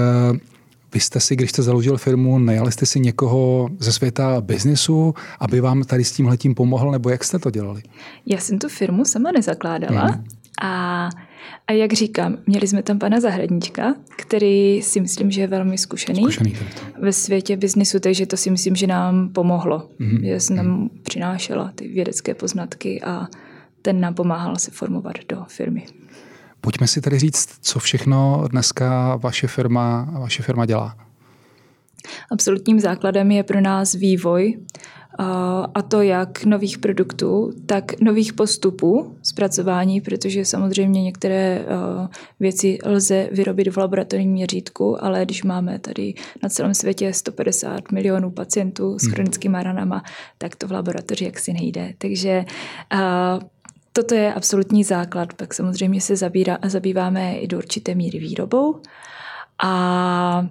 vy 0.97 1.00
jste 1.00 1.21
si, 1.21 1.37
když 1.37 1.50
jste 1.50 1.62
založil 1.62 1.97
firmu, 1.97 2.38
najali 2.38 2.73
jste 2.73 2.87
si 2.87 3.00
někoho 3.00 3.69
ze 3.79 3.93
světa 3.93 4.41
biznesu, 4.41 5.15
aby 5.41 5.61
vám 5.61 5.83
tady 5.83 6.05
s 6.05 6.12
tímhletím 6.12 6.55
pomohl, 6.55 6.91
nebo 6.91 7.11
jak 7.11 7.25
jste 7.25 7.38
to 7.38 7.50
dělali? 7.50 7.83
Já 8.26 8.38
jsem 8.38 8.59
tu 8.59 8.69
firmu 8.69 9.05
sama 9.05 9.33
nezakládala 9.33 10.07
mm. 10.07 10.25
a, 10.62 11.09
a 11.67 11.73
jak 11.73 11.93
říkám, 11.93 12.38
měli 12.47 12.67
jsme 12.67 12.83
tam 12.83 12.99
pana 12.99 13.21
Zahradníčka, 13.21 13.95
který 14.17 14.83
si 14.83 15.00
myslím, 15.00 15.31
že 15.31 15.41
je 15.41 15.47
velmi 15.47 15.79
zkušený, 15.79 16.23
zkušený 16.23 16.57
ve 17.00 17.12
světě 17.12 17.57
biznesu, 17.57 18.00
takže 18.00 18.26
to 18.26 18.37
si 18.37 18.50
myslím, 18.50 18.76
že 18.76 18.87
nám 18.87 19.29
pomohlo. 19.29 19.88
Mm. 19.99 20.25
Že 20.25 20.41
jsem 20.41 20.57
nám 20.57 20.67
mm. 20.67 20.88
přinášela 21.03 21.73
ty 21.75 21.88
vědecké 21.88 22.35
poznatky 22.35 23.03
a 23.03 23.29
ten 23.83 24.00
nám 24.00 24.15
pomáhal 24.15 24.57
se 24.57 24.71
formovat 24.71 25.17
do 25.29 25.45
firmy. 25.49 25.87
Pojďme 26.66 26.87
si 26.87 27.00
tady 27.00 27.18
říct, 27.18 27.58
co 27.61 27.78
všechno 27.78 28.44
dneska 28.50 29.16
vaše 29.16 29.46
firma, 29.46 30.08
vaše 30.20 30.42
firma 30.42 30.66
dělá. 30.66 30.96
Absolutním 32.30 32.80
základem 32.80 33.30
je 33.30 33.42
pro 33.42 33.61
nás 33.61 33.94
vývoj 33.94 34.58
a 35.75 35.82
to 35.82 36.02
jak 36.02 36.44
nových 36.44 36.78
produktů, 36.78 37.52
tak 37.66 38.00
nových 38.00 38.32
postupů 38.32 39.16
zpracování, 39.23 40.00
protože 40.00 40.44
samozřejmě 40.44 41.02
některé 41.02 41.64
věci 42.40 42.78
lze 42.85 43.28
vyrobit 43.32 43.68
v 43.68 43.76
laboratorním 43.76 44.30
měřítku, 44.30 45.04
ale 45.04 45.25
když 45.25 45.42
máme 45.42 45.78
tady 45.78 46.14
na 46.42 46.49
celém 46.49 46.75
světě 46.75 47.12
150 47.12 47.92
milionů 47.92 48.30
pacientů 48.30 48.99
s 48.99 49.02
hmm. 49.02 49.12
chronickými 49.12 49.58
ranama, 49.62 50.02
tak 50.38 50.56
to 50.56 50.66
v 50.66 50.73
laboratoři 50.73 51.25
jaksi 51.25 51.52
nejde. 51.52 51.94
Takže 51.99 52.44
Toto 53.97 54.15
je 54.15 54.35
absolutní 54.35 54.85
základ. 54.85 55.33
Pak 55.33 55.55
samozřejmě 55.55 56.00
se 56.00 56.17
zabírá, 56.17 56.59
zabýváme 56.65 57.37
i 57.37 57.47
do 57.47 57.59
určité 57.59 57.95
míry 57.95 58.19
výrobou 58.19 58.81
a, 59.62 60.47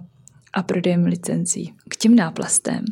a 0.53 0.63
prodejem 0.63 1.05
licencí. 1.05 1.73
K 1.89 1.95
těm 1.95 2.15
náplastem. 2.15 2.85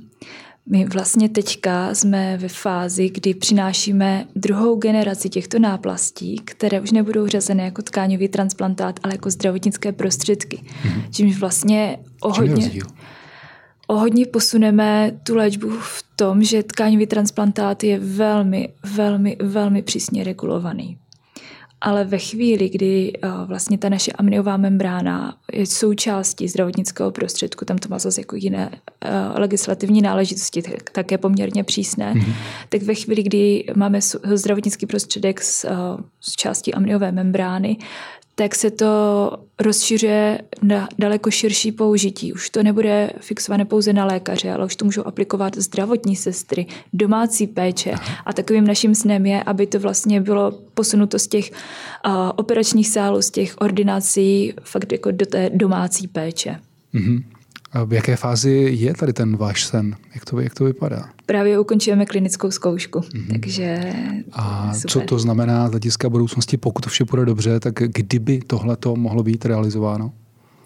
My 0.70 0.86
vlastně 0.86 1.30
teďka 1.30 1.96
jsme 1.96 2.38
ve 2.38 2.48
fázi, 2.48 3.10
kdy 3.10 3.34
přinášíme 3.34 4.28
druhou 4.36 4.76
generaci 4.76 5.30
těchto 5.30 5.60
náplastí, 5.60 6.36
které 6.46 6.82
už 6.82 6.92
nebudou 6.92 7.28
řazené 7.28 7.64
jako 7.64 7.82
tkáňový 7.82 8.28
transplantát, 8.28 9.00
ale 9.04 9.14
jako 9.14 9.30
zdravotnické 9.30 9.92
prostředky. 9.92 10.58
Mm-hmm. 10.58 11.10
Čímž 11.12 11.40
vlastně 11.40 12.00
o 12.22 12.34
hodně, 12.34 12.72
o 13.88 13.96
hodně 13.96 14.26
posuneme 14.26 15.12
tu 15.24 15.36
léčbu 15.36 15.70
v 15.70 16.04
tom, 16.16 16.44
že 16.44 16.64
tkáňový 16.64 17.08
transplantát 17.08 17.84
je 17.84 18.00
velmi, 18.00 18.70
velmi, 18.96 19.38
velmi 19.42 19.82
přísně 19.82 20.24
regulovaný. 20.24 20.98
Ale 21.82 22.04
ve 22.04 22.18
chvíli, 22.18 22.70
kdy 22.70 23.14
eh, 23.14 23.28
vlastně 23.46 23.78
ta 23.78 23.90
naše 23.90 24.12
amniová 24.12 24.58
membrána 24.58 25.38
je 25.54 25.66
součástí 25.66 26.48
zdravotnického 26.48 27.12
prostředku, 27.12 27.66
tam 27.66 27.78
to 27.78 27.90
má 27.90 28.00
zase 28.00 28.22
jako 28.22 28.36
jiné 28.36 28.70
uh, 28.70 29.40
legislativní 29.40 30.02
náležitosti, 30.02 30.64
také 30.92 31.18
poměrně 31.18 31.64
přísné, 31.64 32.14
mm-hmm. 32.14 32.34
tak 32.70 32.82
ve 32.82 32.96
chvíli, 32.96 33.24
kdy 33.24 33.66
máme 33.76 34.00
zdravotnický 34.34 34.86
prostředek 34.86 35.42
z, 35.42 35.66
z 36.22 36.32
části 36.32 36.74
amniové 36.74 37.12
membrány, 37.12 37.78
tak 38.36 38.56
se 38.56 38.72
to 38.72 39.32
rozšiřuje 39.60 40.42
na 40.62 40.90
daleko 41.00 41.32
širší 41.32 41.72
použití. 41.72 42.34
Už 42.34 42.50
to 42.50 42.64
nebude 42.64 43.10
fixované 43.20 43.66
pouze 43.66 43.94
na 43.94 44.06
lékaře, 44.06 44.52
ale 44.52 44.66
už 44.66 44.76
to 44.76 44.86
můžou 44.86 45.08
aplikovat 45.08 45.58
zdravotní 45.58 46.16
sestry, 46.16 46.66
domácí 46.94 47.48
péče. 47.48 47.96
A 48.26 48.34
takovým 48.34 48.68
naším 48.68 48.96
snem 48.96 49.26
je, 49.26 49.44
aby 49.44 49.68
to 49.68 49.80
vlastně 49.80 50.22
bylo 50.22 50.52
posunuto 50.74 51.20
z 51.20 51.28
těch 51.28 51.52
uh, 51.52 52.14
operačních 52.36 52.90
sálů, 52.90 53.22
z 53.22 53.30
těch 53.30 53.56
ordinací 53.58 54.54
fakt 54.64 54.92
jako 54.92 55.12
do 55.12 55.26
té 55.26 55.50
domácí 55.54 56.08
péče. 56.08 56.60
Mm-hmm. 56.94 57.24
V 57.86 57.94
jaké 57.94 58.16
fázi 58.16 58.70
je 58.80 58.94
tady 58.94 59.14
ten 59.14 59.38
váš 59.38 59.66
sen? 59.66 59.96
Jak 60.16 60.26
to, 60.26 60.40
jak 60.40 60.54
to 60.54 60.66
vypadá? 60.66 61.10
Právě 61.26 61.60
ukončujeme 61.60 62.06
klinickou 62.06 62.52
zkoušku, 62.52 63.00
mm-hmm. 63.00 63.32
takže 63.32 63.94
A 64.32 64.74
super. 64.74 64.92
co 64.92 65.02
to 65.02 65.20
znamená 65.20 65.68
z 65.68 65.72
hlediska 65.72 66.10
budoucnosti, 66.10 66.58
pokud 66.58 66.84
to 66.84 66.90
vše 66.90 67.04
bude 67.04 67.26
dobře, 67.26 67.60
tak 67.60 67.74
kdyby 67.74 68.40
tohle 68.48 68.76
to 68.78 68.96
mohlo 68.96 69.24
být 69.24 69.46
realizováno? 69.46 70.12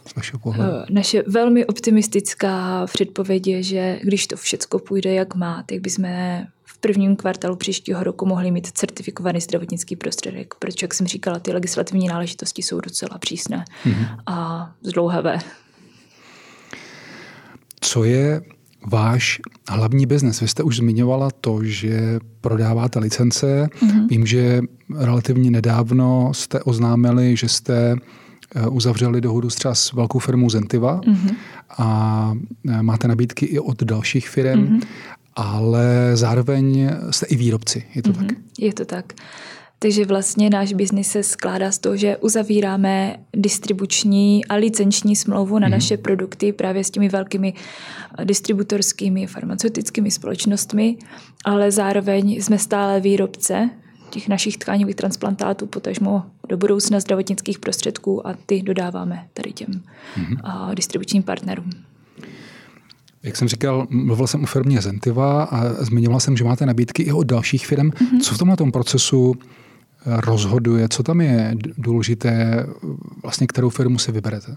Z 0.06 0.16
vašeho 0.16 0.40
pohledu? 0.40 0.72
Eh, 0.74 0.86
naše 0.90 1.24
velmi 1.28 1.66
optimistická 1.66 2.86
předpověď 2.88 3.48
je, 3.48 3.64
že 3.64 4.00
když 4.04 4.28
to 4.28 4.38
všechno 4.38 4.80
půjde 4.80 5.14
jak 5.14 5.36
má, 5.36 5.64
tak 5.66 5.80
bychom 5.80 6.06
v 6.66 6.78
prvním 6.78 7.16
kvartálu 7.16 7.56
příštího 7.56 8.04
roku 8.04 8.26
mohli 8.26 8.52
mít 8.52 8.68
certifikovaný 8.68 9.42
zdravotnický 9.42 9.96
prostředek, 9.96 10.54
protože, 10.60 10.78
jak 10.82 10.94
jsem 10.94 11.08
říkala, 11.08 11.40
ty 11.40 11.52
legislativní 11.52 12.08
náležitosti 12.08 12.62
jsou 12.62 12.80
docela 12.80 13.18
přísné 13.18 13.66
mm-hmm. 13.86 14.08
a 14.26 14.70
zdlouhavé. 14.84 15.40
Co 17.82 18.04
je 18.04 18.42
váš 18.88 19.40
hlavní 19.70 20.06
biznes? 20.06 20.40
Vy 20.40 20.48
jste 20.48 20.64
už 20.64 20.78
zmiňovala 20.78 21.30
to, 21.42 21.64
že 21.64 22.20
prodáváte 22.42 23.00
licence. 23.00 23.68
Mm-hmm. 23.68 24.08
Vím, 24.08 24.26
že 24.26 24.62
relativně 24.96 25.52
nedávno 25.52 26.34
jste 26.34 26.64
oznámili, 26.64 27.38
že 27.38 27.50
jste 27.50 27.96
eh, 28.56 28.68
uzavřeli 28.68 29.22
dohodu 29.22 29.48
třeba 29.48 29.76
s 29.76 29.94
velkou 29.94 30.20
firmou 30.20 30.50
Zentiva 30.50 31.02
mm-hmm. 31.02 31.36
a 31.78 32.34
eh, 32.70 32.84
máte 32.84 33.08
nabídky 33.08 33.46
i 33.46 33.60
od 33.60 33.84
dalších 33.84 34.30
firm, 34.30 34.60
mm-hmm. 34.60 34.82
ale 35.36 36.12
zároveň 36.14 36.90
jste 37.12 37.26
i 37.26 37.36
výrobci. 37.36 37.84
Je 37.96 38.02
to 38.02 38.10
mm-hmm. 38.10 38.28
tak? 38.28 38.38
Je 38.60 38.74
to 38.74 38.86
tak. 38.86 39.14
Takže 39.80 40.06
vlastně 40.06 40.50
náš 40.50 40.74
biznis 40.74 41.08
se 41.08 41.24
skládá 41.24 41.72
z 41.72 41.80
toho, 41.80 41.98
že 41.98 42.18
uzavíráme 42.18 43.18
distribuční 43.34 44.46
a 44.46 44.56
licenční 44.56 45.16
smlouvu 45.16 45.60
na 45.60 45.68
mm. 45.68 45.72
naše 45.72 45.98
produkty 45.98 46.54
právě 46.54 46.84
s 46.84 46.90
těmi 46.90 47.10
velkými 47.10 47.54
distributorskými 48.24 49.28
farmaceutickými 49.28 50.12
společnostmi, 50.12 50.98
ale 51.46 51.72
zároveň 51.72 52.32
jsme 52.32 52.58
stále 52.58 53.00
výrobce 53.00 53.70
těch 54.10 54.28
našich 54.28 54.58
tkáňových 54.58 54.96
transplantátů, 54.96 55.68
potažmo 55.68 56.24
do 56.50 56.58
budoucna 56.58 57.00
zdravotnických 57.00 57.60
prostředků 57.60 58.28
a 58.28 58.36
ty 58.46 58.62
dodáváme 58.62 59.28
tady 59.34 59.54
těm 59.54 59.68
mm-hmm. 59.68 60.74
distribučním 60.74 61.24
partnerům. 61.24 61.70
Jak 63.24 63.36
jsem 63.38 63.48
říkal, 63.48 63.88
mluvil 63.90 64.28
jsem 64.28 64.44
o 64.44 64.46
firmě 64.46 64.82
Zentiva 64.82 65.44
a 65.44 65.84
zmiňoval 65.84 66.20
jsem, 66.20 66.38
že 66.38 66.44
máte 66.44 66.66
nabídky 66.66 67.04
i 67.04 67.12
od 67.12 67.24
dalších 67.24 67.68
firm. 67.68 67.90
Mm-hmm. 67.90 68.20
Co 68.22 68.36
v 68.36 68.38
tomhle 68.38 68.58
tom 68.58 68.72
procesu 68.72 69.36
rozhoduje? 70.08 70.90
Co 70.90 71.04
tam 71.04 71.22
je 71.22 71.56
důležité, 71.78 72.66
vlastně 73.24 73.48
kterou 73.48 73.70
firmu 73.70 73.98
si 73.98 74.12
vyberete? 74.12 74.56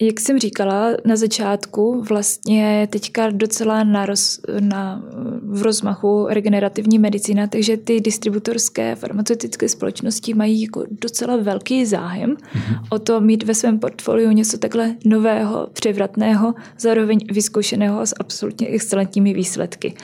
Jak 0.00 0.20
jsem 0.20 0.38
říkala 0.38 0.90
na 1.04 1.16
začátku, 1.16 2.02
vlastně 2.08 2.88
teďka 2.90 3.30
docela 3.30 3.84
na, 3.84 4.06
roz, 4.06 4.40
na 4.60 5.02
v 5.42 5.62
rozmachu 5.62 6.26
regenerativní 6.28 6.98
medicína, 6.98 7.46
takže 7.46 7.76
ty 7.76 8.00
distributorské 8.00 8.94
farmaceutické 8.96 9.68
společnosti 9.68 10.34
mají 10.34 10.62
jako 10.62 10.84
docela 10.90 11.36
velký 11.36 11.86
zájem 11.86 12.36
mm-hmm. 12.36 12.78
o 12.90 12.98
to 12.98 13.20
mít 13.20 13.42
ve 13.42 13.54
svém 13.54 13.78
portfoliu 13.78 14.30
něco 14.30 14.58
takhle 14.58 14.96
nového, 15.04 15.68
převratného, 15.72 16.54
zároveň 16.78 17.18
vyzkoušeného 17.32 18.06
s 18.06 18.14
absolutně 18.20 18.66
excelentními 18.66 19.34
výsledky. 19.34 19.94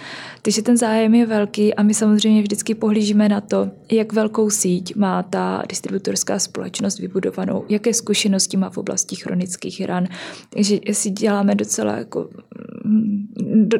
Takže 0.43 0.63
ten 0.63 0.77
zájem 0.77 1.15
je 1.15 1.27
velký 1.27 1.75
a 1.75 1.83
my 1.83 1.95
samozřejmě 1.95 2.43
vždycky 2.43 2.75
pohlížíme 2.75 3.29
na 3.29 3.41
to, 3.41 3.71
jak 3.93 4.13
velkou 4.13 4.51
síť 4.51 4.97
má 4.97 5.23
ta 5.23 5.63
distributorská 5.69 6.39
společnost 6.39 6.99
vybudovanou, 6.99 7.65
jaké 7.69 7.95
zkušenosti 7.95 8.57
má 8.57 8.71
v 8.71 8.79
oblasti 8.79 9.17
chronických 9.17 9.80
ran. 9.87 10.07
Takže 10.51 10.79
si 10.93 11.11
děláme 11.11 11.55
docela 11.55 11.97
jako 11.97 12.29
mm, 12.85 13.27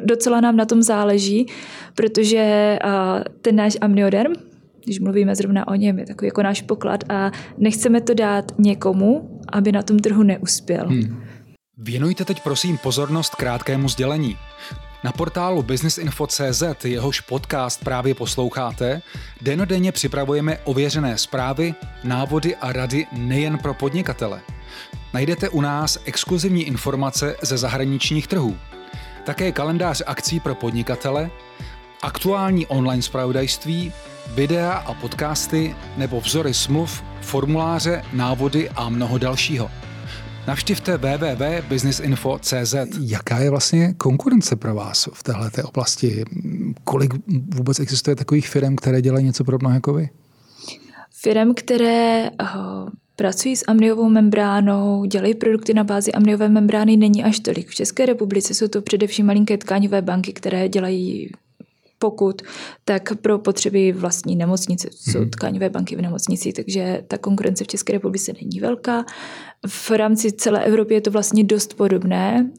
docela 0.05 0.41
nám 0.41 0.55
na 0.55 0.65
tom 0.65 0.81
záleží, 0.81 1.45
protože 1.95 2.77
ten 3.41 3.55
náš 3.55 3.77
amnioderm, 3.81 4.33
když 4.85 4.99
mluvíme 4.99 5.35
zrovna 5.35 5.67
o 5.67 5.75
něm, 5.75 5.99
je 5.99 6.05
takový 6.05 6.27
jako 6.27 6.43
náš 6.43 6.61
poklad 6.61 7.03
a 7.09 7.31
nechceme 7.57 8.01
to 8.01 8.13
dát 8.13 8.51
někomu, 8.57 9.39
aby 9.51 9.71
na 9.71 9.83
tom 9.83 9.99
trhu 9.99 10.23
neuspěl. 10.23 10.87
Hmm. 10.87 11.23
Věnujte 11.77 12.25
teď 12.25 12.43
prosím 12.43 12.77
pozornost 12.77 13.35
krátkému 13.35 13.89
sdělení. 13.89 14.37
Na 15.03 15.11
portálu 15.11 15.63
businessinfo.cz, 15.63 16.63
jehož 16.85 17.21
podcast 17.21 17.83
právě 17.83 18.15
posloucháte, 18.15 19.01
denodenně 19.41 19.91
připravujeme 19.91 20.57
ověřené 20.57 21.17
zprávy, 21.17 21.73
návody 22.03 22.55
a 22.55 22.71
rady 22.71 23.05
nejen 23.11 23.57
pro 23.57 23.73
podnikatele. 23.73 24.41
Najdete 25.13 25.49
u 25.49 25.61
nás 25.61 25.97
exkluzivní 26.05 26.63
informace 26.63 27.35
ze 27.41 27.57
zahraničních 27.57 28.27
trhů, 28.27 28.57
také 29.25 29.51
kalendář 29.51 30.03
akcí 30.05 30.39
pro 30.39 30.55
podnikatele, 30.55 31.29
aktuální 32.01 32.67
online 32.67 33.01
zpravodajství, 33.01 33.93
videa 34.35 34.71
a 34.71 34.93
podcasty 34.93 35.75
nebo 35.97 36.21
vzory 36.21 36.53
smluv, 36.53 37.03
formuláře, 37.21 38.03
návody 38.13 38.69
a 38.69 38.89
mnoho 38.89 39.17
dalšího. 39.17 39.71
Navštivte 40.47 40.97
www.businessinfo.cz. 40.97 42.75
Jaká 42.99 43.37
je 43.39 43.49
vlastně 43.49 43.93
konkurence 43.93 44.55
pro 44.55 44.75
vás 44.75 45.09
v 45.13 45.23
této 45.23 45.67
oblasti? 45.69 46.23
Kolik 46.83 47.13
vůbec 47.55 47.79
existuje 47.79 48.15
takových 48.15 48.49
firm, 48.49 48.75
které 48.75 49.01
dělají 49.01 49.25
něco 49.25 49.43
podobného 49.43 49.73
jako 49.75 49.93
vy? 49.93 50.09
Firm, 51.11 51.53
které 51.53 52.29
uh, 52.29 52.89
pracují 53.15 53.55
s 53.55 53.63
amniovou 53.67 54.09
membránou, 54.09 55.05
dělají 55.05 55.35
produkty 55.35 55.73
na 55.73 55.83
bázi 55.83 56.11
amniové 56.11 56.49
membrány, 56.49 56.97
není 56.97 57.23
až 57.23 57.39
tolik. 57.39 57.69
V 57.69 57.75
České 57.75 58.05
republice 58.05 58.53
jsou 58.53 58.67
to 58.67 58.81
především 58.81 59.25
malinké 59.25 59.57
tkáňové 59.57 60.01
banky, 60.01 60.33
které 60.33 60.69
dělají 60.69 61.31
pokud, 62.01 62.41
tak 62.85 63.15
pro 63.21 63.39
potřeby 63.39 63.91
vlastní 63.91 64.35
nemocnice. 64.35 64.89
Jsou 64.91 65.19
mhm. 65.19 65.29
tkáňové 65.29 65.69
banky 65.69 65.95
v 65.95 66.01
nemocnici, 66.01 66.53
takže 66.53 67.03
ta 67.07 67.17
konkurence 67.17 67.63
v 67.63 67.67
České 67.67 67.93
republice 67.93 68.33
není 68.41 68.59
velká. 68.59 69.05
V 69.67 69.91
rámci 69.91 70.31
celé 70.31 70.65
Evropy 70.65 70.93
je 70.93 71.01
to 71.01 71.11
vlastně 71.11 71.43
dost 71.43 71.73
podobné. 71.73 72.51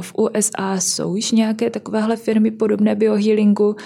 V 0.00 0.14
USA 0.14 0.80
jsou 0.80 1.16
již 1.16 1.32
nějaké 1.32 1.70
takovéhle 1.70 2.16
firmy 2.16 2.50
podobné 2.50 2.94
biohealingu, 2.94 3.76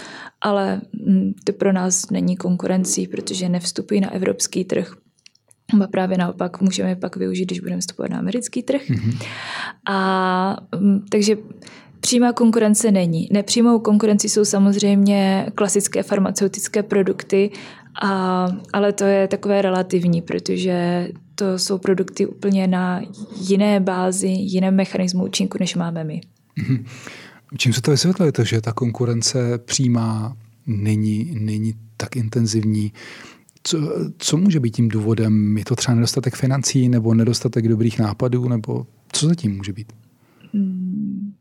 ale 0.40 0.80
hm, 1.06 1.32
to 1.44 1.52
pro 1.52 1.72
nás 1.72 2.10
není 2.10 2.36
konkurencí, 2.36 3.08
protože 3.08 3.48
nevstupují 3.48 4.00
na 4.00 4.12
evropský 4.12 4.64
trh. 4.64 4.96
A 5.84 5.86
právě 5.86 6.18
naopak 6.18 6.60
můžeme 6.60 6.96
pak 6.96 7.16
využít, 7.16 7.44
když 7.44 7.60
budeme 7.60 7.80
vstupovat 7.80 8.10
na 8.10 8.18
americký 8.18 8.62
trh. 8.62 8.90
Mm-hmm. 8.90 9.26
A 9.86 10.56
hm, 10.80 11.04
takže 11.10 11.36
Přímá 12.00 12.32
konkurence 12.32 12.90
není. 12.90 13.28
Nepřímou 13.32 13.78
konkurenci 13.78 14.28
jsou 14.28 14.44
samozřejmě 14.44 15.46
klasické 15.54 16.02
farmaceutické 16.02 16.82
produkty, 16.82 17.50
a, 18.02 18.48
ale 18.72 18.92
to 18.92 19.04
je 19.04 19.28
takové 19.28 19.62
relativní, 19.62 20.22
protože 20.22 21.08
to 21.34 21.58
jsou 21.58 21.78
produkty 21.78 22.26
úplně 22.26 22.66
na 22.66 23.02
jiné 23.40 23.80
bázi, 23.80 24.28
jiném 24.28 24.76
mechanismu 24.76 25.24
účinku, 25.24 25.58
než 25.60 25.74
máme 25.74 26.04
my. 26.04 26.20
Mm-hmm. 26.58 26.84
Čím 27.56 27.72
se 27.72 27.82
to 27.82 27.90
vysvětluje, 27.90 28.32
to, 28.32 28.44
že 28.44 28.60
ta 28.60 28.72
konkurence 28.72 29.58
přímá 29.58 30.36
není, 30.66 31.36
není 31.40 31.74
tak 31.96 32.16
intenzivní? 32.16 32.92
Co, 33.70 33.78
co 34.18 34.36
může 34.36 34.60
být 34.60 34.76
tím 34.76 34.88
důvodem? 34.88 35.58
Je 35.58 35.64
to 35.64 35.76
třeba 35.76 35.94
nedostatek 35.94 36.36
financí 36.36 36.88
nebo 36.88 37.14
nedostatek 37.14 37.68
dobrých 37.68 37.98
nápadů? 37.98 38.48
Nebo 38.48 38.86
co 39.12 39.26
zatím 39.26 39.56
může 39.56 39.72
být? 39.72 39.92
Hmm. 40.52 41.32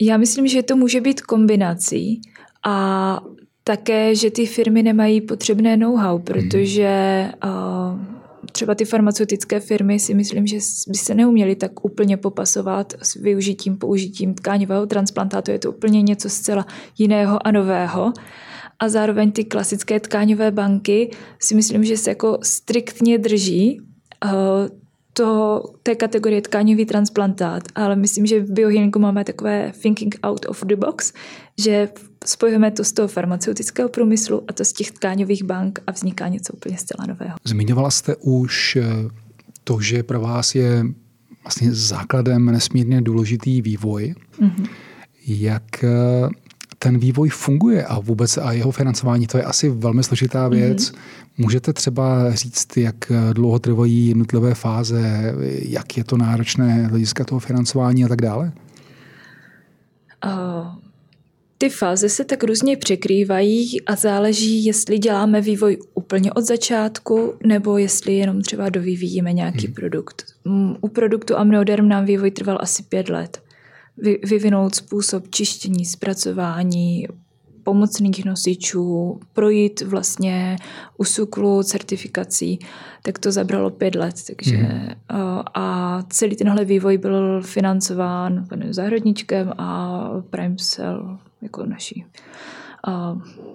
Já 0.00 0.16
myslím, 0.16 0.48
že 0.48 0.62
to 0.62 0.76
může 0.76 1.00
být 1.00 1.20
kombinací 1.20 2.20
a 2.66 3.20
také, 3.64 4.14
že 4.14 4.30
ty 4.30 4.46
firmy 4.46 4.82
nemají 4.82 5.20
potřebné 5.20 5.76
know-how, 5.76 6.18
protože 6.18 7.28
uh, 7.44 8.00
třeba 8.52 8.74
ty 8.74 8.84
farmaceutické 8.84 9.60
firmy 9.60 9.98
si 9.98 10.14
myslím, 10.14 10.46
že 10.46 10.56
by 10.88 10.94
se 10.98 11.14
neuměly 11.14 11.56
tak 11.56 11.84
úplně 11.84 12.16
popasovat 12.16 12.94
s 13.02 13.14
využitím, 13.14 13.76
použitím 13.76 14.34
tkáňového 14.34 14.86
transplantátu. 14.86 15.50
Je 15.50 15.58
to 15.58 15.72
úplně 15.72 16.02
něco 16.02 16.28
zcela 16.28 16.66
jiného 16.98 17.46
a 17.46 17.50
nového. 17.50 18.12
A 18.78 18.88
zároveň 18.88 19.32
ty 19.32 19.44
klasické 19.44 20.00
tkáňové 20.00 20.50
banky 20.50 21.10
si 21.38 21.54
myslím, 21.54 21.84
že 21.84 21.96
se 21.96 22.10
jako 22.10 22.38
striktně 22.42 23.18
drží 23.18 23.80
uh, 24.24 24.30
to, 25.12 25.62
té 25.82 25.94
kategorie 25.94 26.42
tkáňový 26.42 26.86
transplantát, 26.86 27.62
ale 27.74 27.96
myslím, 27.96 28.26
že 28.26 28.40
v 28.40 28.50
biohealingu 28.50 28.98
máme 28.98 29.24
takové 29.24 29.72
thinking 29.82 30.18
out 30.22 30.46
of 30.48 30.64
the 30.64 30.76
box, 30.76 31.12
že 31.58 31.88
spojujeme 32.26 32.70
to 32.70 32.84
z 32.84 32.92
toho 32.92 33.08
farmaceutického 33.08 33.88
průmyslu 33.88 34.42
a 34.48 34.52
to 34.52 34.64
z 34.64 34.72
těch 34.72 34.90
tkáňových 34.90 35.44
bank 35.44 35.80
a 35.86 35.92
vzniká 35.92 36.28
něco 36.28 36.52
úplně 36.52 36.78
zcela 36.78 37.06
nového. 37.06 37.36
Zmiňovala 37.44 37.90
jste 37.90 38.16
už 38.16 38.76
eh, 38.76 38.84
to, 39.64 39.80
že 39.80 40.02
pro 40.02 40.20
vás 40.20 40.54
je 40.54 40.84
vlastně 41.42 41.74
základem 41.74 42.44
nesmírně 42.46 43.02
důležitý 43.02 43.62
vývoj. 43.62 44.14
Mm-hmm. 44.40 44.68
Jak 45.26 45.84
eh, 45.84 46.28
ten 46.78 46.98
vývoj 46.98 47.28
funguje 47.28 47.84
a 47.84 47.98
vůbec 47.98 48.36
a 48.36 48.52
jeho 48.52 48.70
financování, 48.70 49.26
to 49.26 49.38
je 49.38 49.44
asi 49.44 49.68
velmi 49.68 50.04
složitá 50.04 50.48
věc. 50.48 50.90
Mm-hmm. 50.90 50.98
Můžete 51.38 51.72
třeba 51.72 52.34
říct, 52.34 52.76
jak 52.76 53.12
dlouho 53.32 53.58
trvají 53.58 54.08
jednotlivé 54.08 54.54
fáze, 54.54 55.34
jak 55.62 55.96
je 55.96 56.04
to 56.04 56.16
náročné 56.16 56.86
hlediska 56.86 57.24
toho 57.24 57.38
financování 57.38 58.04
a 58.04 58.08
tak 58.08 58.22
dále? 58.22 58.52
Uh, 60.26 60.66
ty 61.58 61.68
fáze 61.68 62.08
se 62.08 62.24
tak 62.24 62.44
různě 62.44 62.76
překrývají 62.76 63.80
a 63.80 63.96
záleží, 63.96 64.64
jestli 64.64 64.98
děláme 64.98 65.40
vývoj 65.40 65.78
úplně 65.94 66.32
od 66.32 66.44
začátku, 66.44 67.34
nebo 67.46 67.78
jestli 67.78 68.14
jenom 68.14 68.40
třeba 68.40 68.68
dovyvíjíme 68.68 69.32
nějaký 69.32 69.66
hmm. 69.66 69.74
produkt. 69.74 70.24
U 70.80 70.88
produktu 70.88 71.36
Amneoderm 71.36 71.88
nám 71.88 72.04
vývoj 72.04 72.30
trval 72.30 72.58
asi 72.60 72.82
pět 72.82 73.08
let 73.08 73.42
vyvinout 74.24 74.74
způsob 74.74 75.28
čištění, 75.30 75.84
zpracování 75.84 77.06
pomocných 77.62 78.24
nosičů, 78.24 79.20
projít 79.32 79.80
vlastně 79.80 80.56
u 80.96 81.04
SUKLu 81.04 81.62
certifikací, 81.62 82.58
tak 83.02 83.18
to 83.18 83.32
zabralo 83.32 83.70
pět 83.70 83.94
let. 83.94 84.14
Takže, 84.26 84.56
hmm. 84.56 84.88
a 85.54 85.98
celý 86.10 86.36
tenhle 86.36 86.64
vývoj 86.64 86.98
byl 86.98 87.42
financován 87.42 88.46
panem 88.48 88.72
Zahradničkem 88.72 89.52
a 89.58 90.08
Primecell 90.30 91.18
jako 91.42 91.66
naší 91.66 92.04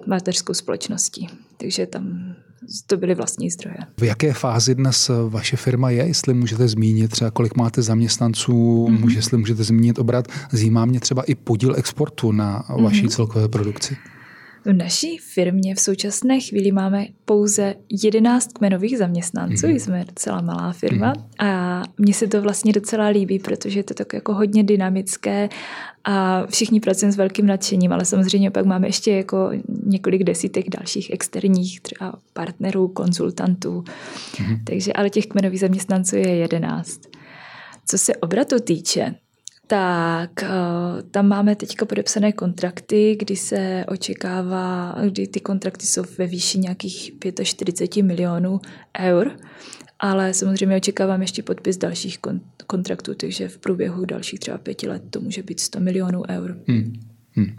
mateřskou 0.06 0.54
společností. 0.54 1.28
Takže 1.58 1.88
tam 1.88 2.36
to 2.88 2.98
byly 2.98 3.16
vlastní 3.16 3.50
zdroje. 3.50 3.78
V 4.00 4.04
jaké 4.04 4.34
fázi 4.34 4.76
dnes 4.76 5.12
vaše 5.30 5.58
firma 5.58 5.90
je, 5.90 6.08
jestli 6.08 6.34
můžete 6.34 6.68
zmínit 6.68 7.12
třeba, 7.12 7.32
kolik 7.32 7.56
máte 7.56 7.82
zaměstnanců, 7.82 8.88
mm-hmm. 8.90 9.16
jestli 9.16 9.38
můžete 9.38 9.64
zmínit 9.64 10.00
obrat, 10.00 10.28
zajímá 10.52 10.86
mě 10.86 11.00
třeba 11.00 11.24
i 11.24 11.36
podíl 11.36 11.76
exportu 11.78 12.32
na 12.32 12.64
vaší 12.82 13.06
mm-hmm. 13.06 13.10
celkové 13.10 13.48
produkci. 13.48 13.98
V 14.66 14.74
naší 14.74 15.18
firmě 15.18 15.76
v 15.76 15.80
současné 15.80 16.40
chvíli 16.40 16.72
máme 16.72 17.06
pouze 17.26 17.76
11 18.04 18.54
kmenových 18.54 18.98
zaměstnanců, 18.98 19.68
mm-hmm. 19.68 19.76
jsme 19.76 20.06
docela 20.06 20.42
malá 20.42 20.72
firma 20.72 21.14
mm-hmm. 21.14 21.46
a 21.48 21.84
mně 21.98 22.14
se 22.14 22.28
to 22.28 22.42
vlastně 22.42 22.74
docela 22.74 23.08
líbí, 23.08 23.40
protože 23.40 23.80
je 23.80 23.84
to 23.84 23.94
tak 23.94 24.14
jako 24.14 24.34
hodně 24.34 24.64
dynamické 24.64 25.50
a 26.04 26.46
všichni 26.46 26.80
pracujeme 26.80 27.12
s 27.12 27.18
velkým 27.18 27.48
nadšením, 27.48 27.94
ale 27.94 28.06
samozřejmě 28.06 28.52
pak 28.52 28.66
máme 28.66 28.88
ještě 28.88 29.12
jako 29.12 29.52
několik 29.86 30.24
desítek 30.24 30.70
dalších 30.70 31.12
externích 31.14 31.82
třeba 31.82 32.14
partnerů, 32.34 32.88
konzultantů, 32.88 33.82
mm-hmm. 33.82 34.60
takže 34.64 34.94
ale 34.94 35.10
těch 35.10 35.28
kmenových 35.28 35.60
zaměstnanců 35.60 36.16
je 36.16 36.36
11. 36.36 37.02
Co 37.88 37.98
se 37.98 38.16
obratu 38.16 38.60
týče, 38.60 39.16
tak 39.74 40.44
tam 41.12 41.28
máme 41.28 41.56
teďka 41.56 41.86
podepsané 41.86 42.32
kontrakty, 42.32 43.16
kdy 43.20 43.36
se 43.36 43.86
očekává, 43.88 44.96
kdy 45.10 45.28
ty 45.28 45.40
kontrakty 45.40 45.86
jsou 45.86 46.04
ve 46.18 46.28
výši 46.28 46.60
nějakých 46.60 47.12
45 47.44 48.04
milionů 48.04 48.60
eur, 49.00 49.32
ale 50.00 50.34
samozřejmě 50.34 50.76
očekávám 50.76 51.22
ještě 51.22 51.44
podpis 51.44 51.78
dalších 51.78 52.20
kontraktů, 52.68 53.14
takže 53.16 53.48
v 53.48 53.58
průběhu 53.58 54.06
dalších 54.06 54.40
třeba 54.40 54.58
pěti 54.58 54.88
let 54.88 55.04
to 55.10 55.22
může 55.22 55.44
být 55.44 55.60
100 55.60 55.80
milionů 55.80 56.24
eur. 56.30 56.58
Hmm. 56.68 56.94
Hmm. 57.36 57.56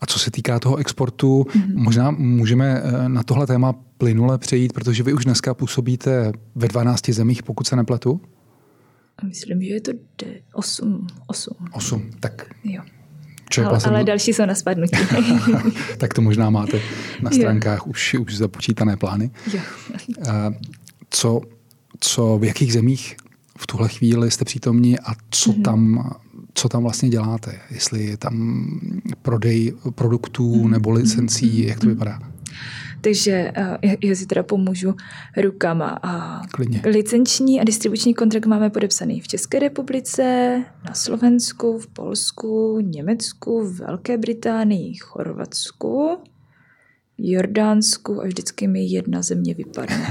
A 0.00 0.06
co 0.06 0.18
se 0.18 0.30
týká 0.30 0.58
toho 0.58 0.76
exportu, 0.76 1.42
mm-hmm. 1.42 1.74
možná 1.74 2.10
můžeme 2.10 2.82
eh, 2.84 3.08
na 3.08 3.22
tohle 3.22 3.46
téma 3.46 3.72
plynule 3.98 4.38
přejít, 4.38 4.72
protože 4.72 5.02
vy 5.02 5.12
už 5.12 5.24
dneska 5.24 5.54
působíte 5.54 6.32
ve 6.54 6.68
12 6.68 7.08
zemích, 7.08 7.42
pokud 7.42 7.66
se 7.66 7.76
nepletu? 7.76 8.20
Myslím, 9.22 9.62
že 9.62 9.68
je 9.68 9.80
to 9.80 9.92
8. 10.52 11.06
8. 11.26 11.54
8, 11.72 12.10
tak 12.20 12.46
jo. 12.64 12.82
Ale, 13.66 13.78
ale 13.86 14.04
další 14.04 14.32
jsou 14.32 14.46
na 14.46 14.54
spadnutí. 14.54 14.96
tak 15.98 16.14
to 16.14 16.22
možná 16.22 16.50
máte 16.50 16.80
na 17.22 17.30
stránkách 17.30 17.86
už, 17.86 18.14
už 18.14 18.36
započítané 18.36 18.96
plány. 18.96 19.30
Jo. 19.52 19.60
Co, 21.10 21.40
co, 22.00 22.38
v 22.38 22.44
jakých 22.44 22.72
zemích 22.72 23.16
v 23.58 23.66
tuhle 23.66 23.88
chvíli 23.88 24.30
jste 24.30 24.44
přítomní 24.44 24.98
a 24.98 25.14
co 25.30 25.50
mm-hmm. 25.50 25.62
tam 25.62 26.14
co 26.54 26.68
tam 26.68 26.82
vlastně 26.82 27.08
děláte, 27.08 27.60
jestli 27.70 28.04
je 28.04 28.16
tam 28.16 28.66
prodej 29.22 29.72
produktů 29.94 30.54
mm-hmm. 30.54 30.70
nebo 30.70 30.90
licencí, 30.90 31.66
jak 31.66 31.80
to 31.80 31.86
vypadá. 31.86 32.18
Takže 33.04 33.52
uh, 33.58 33.92
já 34.04 34.14
si 34.14 34.26
teda 34.26 34.42
pomůžu 34.42 34.94
rukama. 35.36 35.98
A 36.02 36.40
Klidně. 36.46 36.82
Licenční 36.84 37.60
a 37.60 37.64
distribuční 37.64 38.14
kontrakt 38.14 38.46
máme 38.46 38.70
podepsaný 38.70 39.20
v 39.20 39.28
České 39.28 39.58
republice, 39.58 40.22
na 40.84 40.94
Slovensku, 40.94 41.78
v 41.78 41.86
Polsku, 41.86 42.80
Německu, 42.80 43.60
v 43.60 43.78
Velké 43.78 44.18
Británii, 44.18 44.94
Chorvatsku, 44.94 46.18
Jordánsku 47.18 48.22
a 48.22 48.26
vždycky 48.26 48.66
mi 48.66 48.84
jedna 48.84 49.22
země 49.22 49.54
vypadne. 49.54 50.06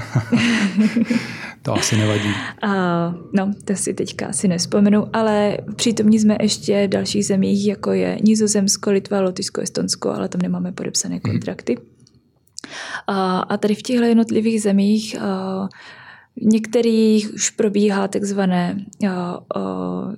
to 1.62 1.73
asi 1.73 1.97
nevadí. 1.97 2.29
A, 2.62 2.69
no, 3.34 3.51
to 3.65 3.75
si 3.75 3.93
teďka 3.93 4.27
asi 4.27 4.47
nespomenu, 4.47 5.08
ale 5.13 5.58
přítomní 5.75 6.19
jsme 6.19 6.38
ještě 6.41 6.88
v 6.88 6.89
dalších 6.89 7.25
zemích, 7.25 7.67
jako 7.67 7.91
je 7.91 8.17
Nizozemsko, 8.23 8.91
Litva, 8.91 9.21
Lotyšsko, 9.21 9.62
Estonsko, 9.62 10.10
ale 10.10 10.29
tam 10.29 10.41
nemáme 10.41 10.71
podepsané 10.71 11.15
mhm. 11.15 11.21
kontrakty. 11.21 11.75
Hmm. 11.75 11.92
A, 13.08 13.39
a 13.39 13.58
tady 13.58 13.76
v 13.76 13.82
těchto 13.82 14.06
jednotlivých 14.06 14.62
zemích 14.62 15.15
v 16.36 16.45
některých 16.45 17.34
už 17.34 17.49
probíhá 17.49 18.08
takzvané, 18.08 18.86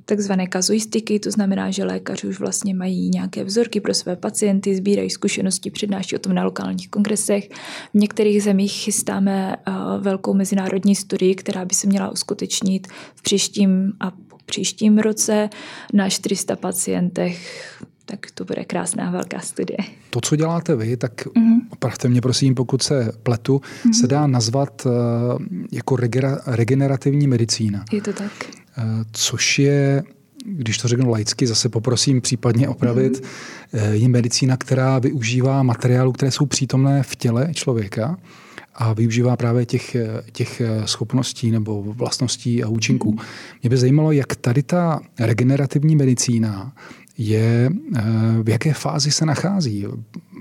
takzvané 0.06 0.48
kazuistiky, 0.48 1.20
to 1.20 1.32
znamená, 1.32 1.72
že 1.72 1.84
lékaři 1.84 2.28
už 2.28 2.40
vlastně 2.40 2.74
mají 2.74 3.10
nějaké 3.10 3.44
vzorky 3.44 3.82
pro 3.82 3.94
své 3.94 4.16
pacienty, 4.16 4.76
sbírají 4.76 5.10
zkušenosti, 5.10 5.72
přednáší 5.72 6.16
o 6.16 6.20
tom 6.20 6.34
na 6.34 6.44
lokálních 6.44 6.90
kongresech. 6.90 7.50
V 7.94 7.98
některých 7.98 8.44
zemích 8.44 8.72
chystáme 8.72 9.56
velkou 10.00 10.34
mezinárodní 10.34 10.96
studii, 10.96 11.36
která 11.36 11.66
by 11.66 11.76
se 11.76 11.88
měla 11.88 12.12
uskutečnit 12.12 12.88
v 13.16 13.22
příštím 13.22 13.94
a 14.00 14.12
po 14.12 14.38
příštím 14.46 14.98
roce 14.98 15.50
na 15.94 16.10
400 16.10 16.56
pacientech 16.56 17.76
tak 18.06 18.32
to 18.34 18.46
bude 18.46 18.66
krásná 18.66 19.12
velká 19.12 19.40
studie. 19.40 19.78
To, 20.10 20.22
co 20.22 20.36
děláte 20.36 20.76
vy, 20.76 20.98
tak 20.98 21.26
mm-hmm. 21.26 21.55
Opravte 21.86 22.10
mě 22.10 22.22
prosím, 22.22 22.56
pokud 22.56 22.84
se 22.84 23.12
pletu, 23.24 23.58
mm-hmm. 23.58 24.00
se 24.02 24.08
dá 24.08 24.28
nazvat 24.28 24.86
uh, 24.86 24.92
jako 25.72 25.98
regenerativní 26.46 27.28
medicína. 27.28 27.86
Je 27.92 28.02
to 28.02 28.14
tak. 28.14 28.32
Uh, 28.78 28.84
což 29.12 29.60
je, 29.60 30.04
když 30.46 30.78
to 30.78 30.88
řeknu 30.88 31.10
laicky, 31.10 31.48
zase 31.48 31.70
poprosím 31.70 32.22
případně 32.22 32.70
opravit, 32.70 33.14
mm-hmm. 33.14 33.92
je 33.92 34.08
medicína, 34.08 34.58
která 34.58 35.00
využívá 35.00 35.64
materiálů, 35.64 36.12
které 36.12 36.32
jsou 36.32 36.46
přítomné 36.46 37.04
v 37.04 37.16
těle 37.16 37.50
člověka 37.54 38.18
a 38.76 38.94
využívá 38.94 39.38
právě 39.38 39.66
těch, 39.66 39.96
těch 40.32 40.62
schopností 40.86 41.52
nebo 41.52 41.84
vlastností 41.84 42.64
a 42.64 42.68
účinků. 42.68 43.12
Mm. 43.12 43.18
Mě 43.62 43.70
by 43.70 43.78
zajímalo, 43.78 44.12
jak 44.12 44.36
tady 44.36 44.64
ta 44.64 45.00
regenerativní 45.20 45.96
medicína 45.96 46.74
je, 47.18 47.70
eh, 47.96 48.02
v 48.44 48.50
jaké 48.50 48.74
fázi 48.74 49.12
se 49.12 49.26
nachází. 49.26 49.86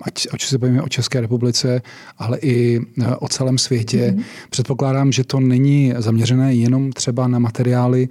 Ať, 0.02 0.26
ať 0.32 0.42
se 0.42 0.58
bavíme 0.58 0.82
o 0.82 0.88
České 0.88 1.20
republice, 1.20 1.82
ale 2.18 2.38
i 2.38 2.80
eh, 3.02 3.16
o 3.16 3.28
celém 3.28 3.58
světě. 3.58 4.14
Mm-hmm. 4.16 4.24
Předpokládám, 4.50 5.12
že 5.12 5.24
to 5.24 5.40
není 5.40 5.94
zaměřené 5.98 6.54
jenom 6.54 6.92
třeba 6.92 7.28
na 7.28 7.38
materiály 7.38 8.08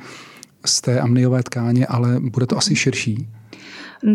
z 0.66 0.82
té 0.82 1.00
amniové 1.00 1.44
tkáně, 1.44 1.88
ale 1.88 2.20
bude 2.20 2.46
to 2.46 2.58
asi 2.58 2.76
širší. 2.76 3.28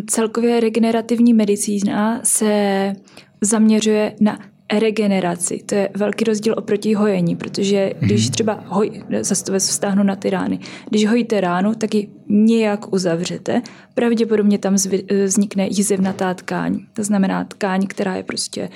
Celkově 0.07 0.61
regenerativní 0.61 1.35
medicína 1.35 2.21
se 2.25 2.93
zaměřuje 3.41 4.15
na 4.21 4.39
regeneraci. 4.73 5.63
To 5.67 5.75
je 5.75 5.89
velký 5.97 6.25
rozdíl 6.25 6.55
oproti 6.59 6.95
hojení, 6.95 7.37
protože 7.37 7.93
když 8.01 8.25
mhm. 8.25 8.33
třeba 8.33 8.65
hoj, 8.67 9.03
zase 9.21 9.45
to 9.45 9.59
vztáhnu 9.59 10.03
na 10.03 10.17
ty 10.17 10.31
rány, 10.31 10.59
když 10.91 11.07
hojíte 11.07 11.41
ránu, 11.41 11.75
tak 11.75 11.95
ji 11.95 12.09
nějak 12.29 12.93
uzavřete, 12.93 13.63
pravděpodobně 13.95 14.59
tam 14.59 14.75
vznikne 15.25 15.67
jizevnatá 15.71 16.35
tkáň. 16.35 16.81
To 16.93 17.05
znamená 17.05 17.45
tkáň, 17.45 17.87
která 17.87 18.15
je 18.15 18.23
prostě 18.23 18.69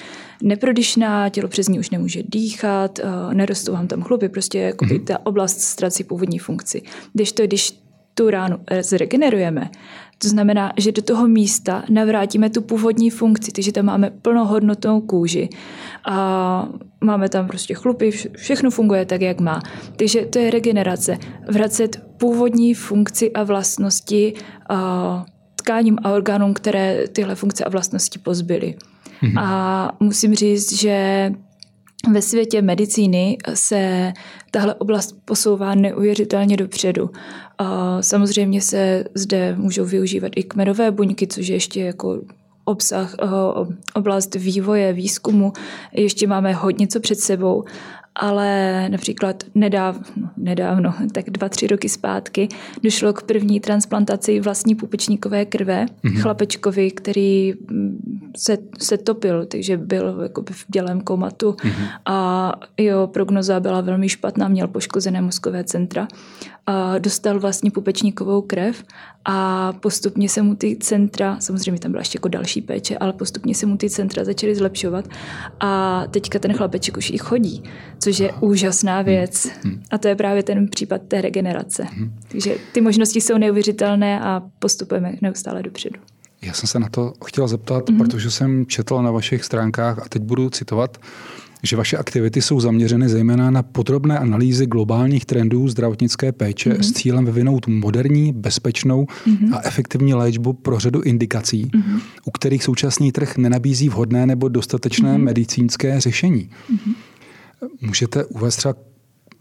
neprodyšná, 0.42 1.28
tělo 1.28 1.48
přes 1.48 1.68
ní 1.68 1.78
už 1.78 1.90
nemůže 1.90 2.22
dýchat, 2.28 2.98
eh, 2.98 3.34
nerostou 3.34 3.72
vám 3.72 3.86
tam 3.86 4.02
chlupy, 4.02 4.28
prostě 4.28 4.58
jako 4.58 4.86
ta 5.06 5.26
oblast 5.26 5.60
ztrácí 5.60 6.04
původní 6.04 6.38
funkci. 6.38 6.82
Když 7.12 7.32
to, 7.32 7.42
když 7.42 7.82
tu 8.14 8.30
ránu 8.30 8.58
zregenerujeme, 8.80 9.70
to 10.22 10.28
znamená, 10.28 10.72
že 10.76 10.92
do 10.92 11.02
toho 11.02 11.28
místa 11.28 11.84
navrátíme 11.90 12.50
tu 12.50 12.62
původní 12.62 13.10
funkci, 13.10 13.52
takže 13.52 13.72
tam 13.72 13.84
máme 13.84 14.10
plnohodnotnou 14.10 15.00
kůži 15.00 15.48
a 16.04 16.68
máme 17.00 17.28
tam 17.28 17.46
prostě 17.46 17.74
chlupy, 17.74 18.10
všechno 18.36 18.70
funguje 18.70 19.04
tak, 19.06 19.20
jak 19.20 19.40
má. 19.40 19.62
Takže 19.96 20.26
to 20.26 20.38
je 20.38 20.50
regenerace. 20.50 21.18
Vracet 21.48 22.02
původní 22.16 22.74
funkci 22.74 23.32
a 23.32 23.42
vlastnosti 23.42 24.34
a 24.68 25.24
tkáním 25.56 25.98
a 26.02 26.10
orgánům, 26.10 26.54
které 26.54 27.08
tyhle 27.08 27.34
funkce 27.34 27.64
a 27.64 27.68
vlastnosti 27.68 28.18
pozbyly. 28.18 28.74
Mhm. 29.22 29.38
A 29.38 29.92
musím 30.00 30.34
říct, 30.34 30.72
že 30.72 31.30
ve 32.10 32.22
světě 32.22 32.62
medicíny 32.62 33.38
se 33.54 34.12
tahle 34.50 34.74
oblast 34.74 35.16
posouvá 35.24 35.74
neuvěřitelně 35.74 36.56
dopředu. 36.56 37.10
A 37.58 38.02
samozřejmě 38.02 38.60
se 38.60 39.04
zde 39.14 39.56
můžou 39.56 39.84
využívat 39.84 40.32
i 40.36 40.42
kmenové 40.42 40.90
buňky, 40.90 41.26
což 41.26 41.48
je 41.48 41.56
ještě 41.56 41.80
jako 41.80 42.20
obsah, 42.64 43.14
eh, 43.22 43.26
oblast 43.94 44.34
vývoje, 44.34 44.92
výzkumu. 44.92 45.52
Ještě 45.92 46.26
máme 46.26 46.52
hodně 46.52 46.86
co 46.86 47.00
před 47.00 47.18
sebou, 47.18 47.64
ale 48.14 48.88
například 48.88 49.44
nedávno, 49.54 50.30
nedávno, 50.36 50.94
tak 51.12 51.30
dva, 51.30 51.48
tři 51.48 51.66
roky 51.66 51.88
zpátky, 51.88 52.48
došlo 52.82 53.12
k 53.12 53.22
první 53.22 53.60
transplantaci 53.60 54.40
vlastní 54.40 54.74
pupečníkové 54.74 55.44
krve 55.44 55.86
mm-hmm. 55.86 56.22
chlapečkovi, 56.22 56.90
který 56.90 57.52
mm, 57.52 58.30
se, 58.36 58.58
se 58.78 58.98
topil, 58.98 59.46
takže 59.46 59.76
byl 59.76 60.20
jakoby 60.22 60.52
v 60.52 60.64
dělém 60.68 61.00
komatu 61.00 61.50
mm-hmm. 61.50 61.88
a 62.06 62.52
jeho 62.78 63.06
prognoza 63.06 63.60
byla 63.60 63.80
velmi 63.80 64.08
špatná, 64.08 64.48
měl 64.48 64.68
poškozené 64.68 65.22
mozkové 65.22 65.64
centra 65.64 66.08
dostal 66.98 67.40
vlastně 67.40 67.70
pupečníkovou 67.70 68.42
krev 68.42 68.82
a 69.24 69.72
postupně 69.72 70.28
se 70.28 70.42
mu 70.42 70.54
ty 70.54 70.76
centra, 70.76 71.40
samozřejmě 71.40 71.80
tam 71.80 71.90
byla 71.90 72.00
ještě 72.00 72.16
jako 72.16 72.28
další 72.28 72.60
péče, 72.60 72.98
ale 72.98 73.12
postupně 73.12 73.54
se 73.54 73.66
mu 73.66 73.76
ty 73.76 73.90
centra 73.90 74.24
začaly 74.24 74.54
zlepšovat 74.54 75.08
a 75.60 76.02
teďka 76.10 76.38
ten 76.38 76.52
chlapeček 76.52 76.96
už 76.96 77.10
i 77.10 77.18
chodí, 77.18 77.62
což 78.02 78.18
je 78.18 78.32
úžasná 78.40 78.96
hmm. 78.96 79.04
věc. 79.04 79.50
Hmm. 79.62 79.82
A 79.90 79.98
to 79.98 80.08
je 80.08 80.16
právě 80.16 80.42
ten 80.42 80.68
případ 80.68 81.02
té 81.08 81.20
regenerace. 81.20 81.84
Hmm. 81.84 82.12
Takže 82.28 82.54
ty 82.72 82.80
možnosti 82.80 83.20
jsou 83.20 83.38
neuvěřitelné 83.38 84.20
a 84.20 84.42
postupujeme 84.58 85.12
neustále 85.22 85.62
dopředu. 85.62 86.00
Já 86.42 86.52
jsem 86.52 86.68
se 86.68 86.78
na 86.78 86.88
to 86.88 87.12
chtěla 87.26 87.48
zeptat, 87.48 87.90
mm-hmm. 87.90 87.98
protože 87.98 88.30
jsem 88.30 88.66
četl 88.66 89.02
na 89.02 89.10
vašich 89.10 89.44
stránkách 89.44 89.98
a 89.98 90.08
teď 90.08 90.22
budu 90.22 90.50
citovat, 90.50 90.98
že 91.62 91.76
vaše 91.76 91.96
aktivity 91.96 92.42
jsou 92.42 92.60
zaměřeny 92.60 93.08
zejména 93.08 93.50
na 93.50 93.62
podrobné 93.62 94.18
analýzy 94.18 94.66
globálních 94.66 95.24
trendů 95.24 95.68
zdravotnické 95.68 96.32
péče 96.32 96.70
mm-hmm. 96.70 96.82
s 96.82 96.92
cílem 96.92 97.24
vyvinout 97.24 97.66
moderní, 97.66 98.32
bezpečnou 98.32 99.04
mm-hmm. 99.04 99.54
a 99.54 99.60
efektivní 99.64 100.14
léčbu 100.14 100.52
pro 100.52 100.78
řadu 100.78 101.00
indikací, 101.00 101.64
mm-hmm. 101.64 102.00
u 102.24 102.30
kterých 102.30 102.64
současný 102.64 103.12
trh 103.12 103.36
nenabízí 103.36 103.88
vhodné 103.88 104.26
nebo 104.26 104.48
dostatečné 104.48 105.14
mm-hmm. 105.14 105.22
medicínské 105.22 106.00
řešení. 106.00 106.50
Mm-hmm. 106.72 106.94
Můžete 107.80 108.24
uvést 108.24 108.56
třeba 108.56 108.74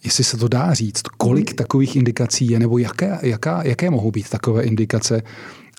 jestli 0.03 0.23
se 0.23 0.37
to 0.37 0.47
dá 0.47 0.73
říct, 0.73 1.01
kolik 1.17 1.51
mm. 1.51 1.55
takových 1.55 1.95
indikací 1.95 2.47
je, 2.47 2.59
nebo 2.59 2.77
jaké, 2.77 3.19
jaká, 3.21 3.63
jaké 3.63 3.89
mohou 3.89 4.11
být 4.11 4.29
takové 4.29 4.63
indikace 4.63 5.21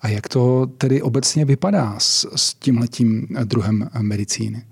a 0.02 0.08
jak 0.08 0.28
to 0.28 0.66
tedy 0.66 1.02
obecně 1.02 1.44
vypadá 1.44 1.94
s, 1.98 2.26
s 2.36 2.54
tímhletím 2.54 3.28
druhem 3.44 3.88
medicíny? 4.00 4.64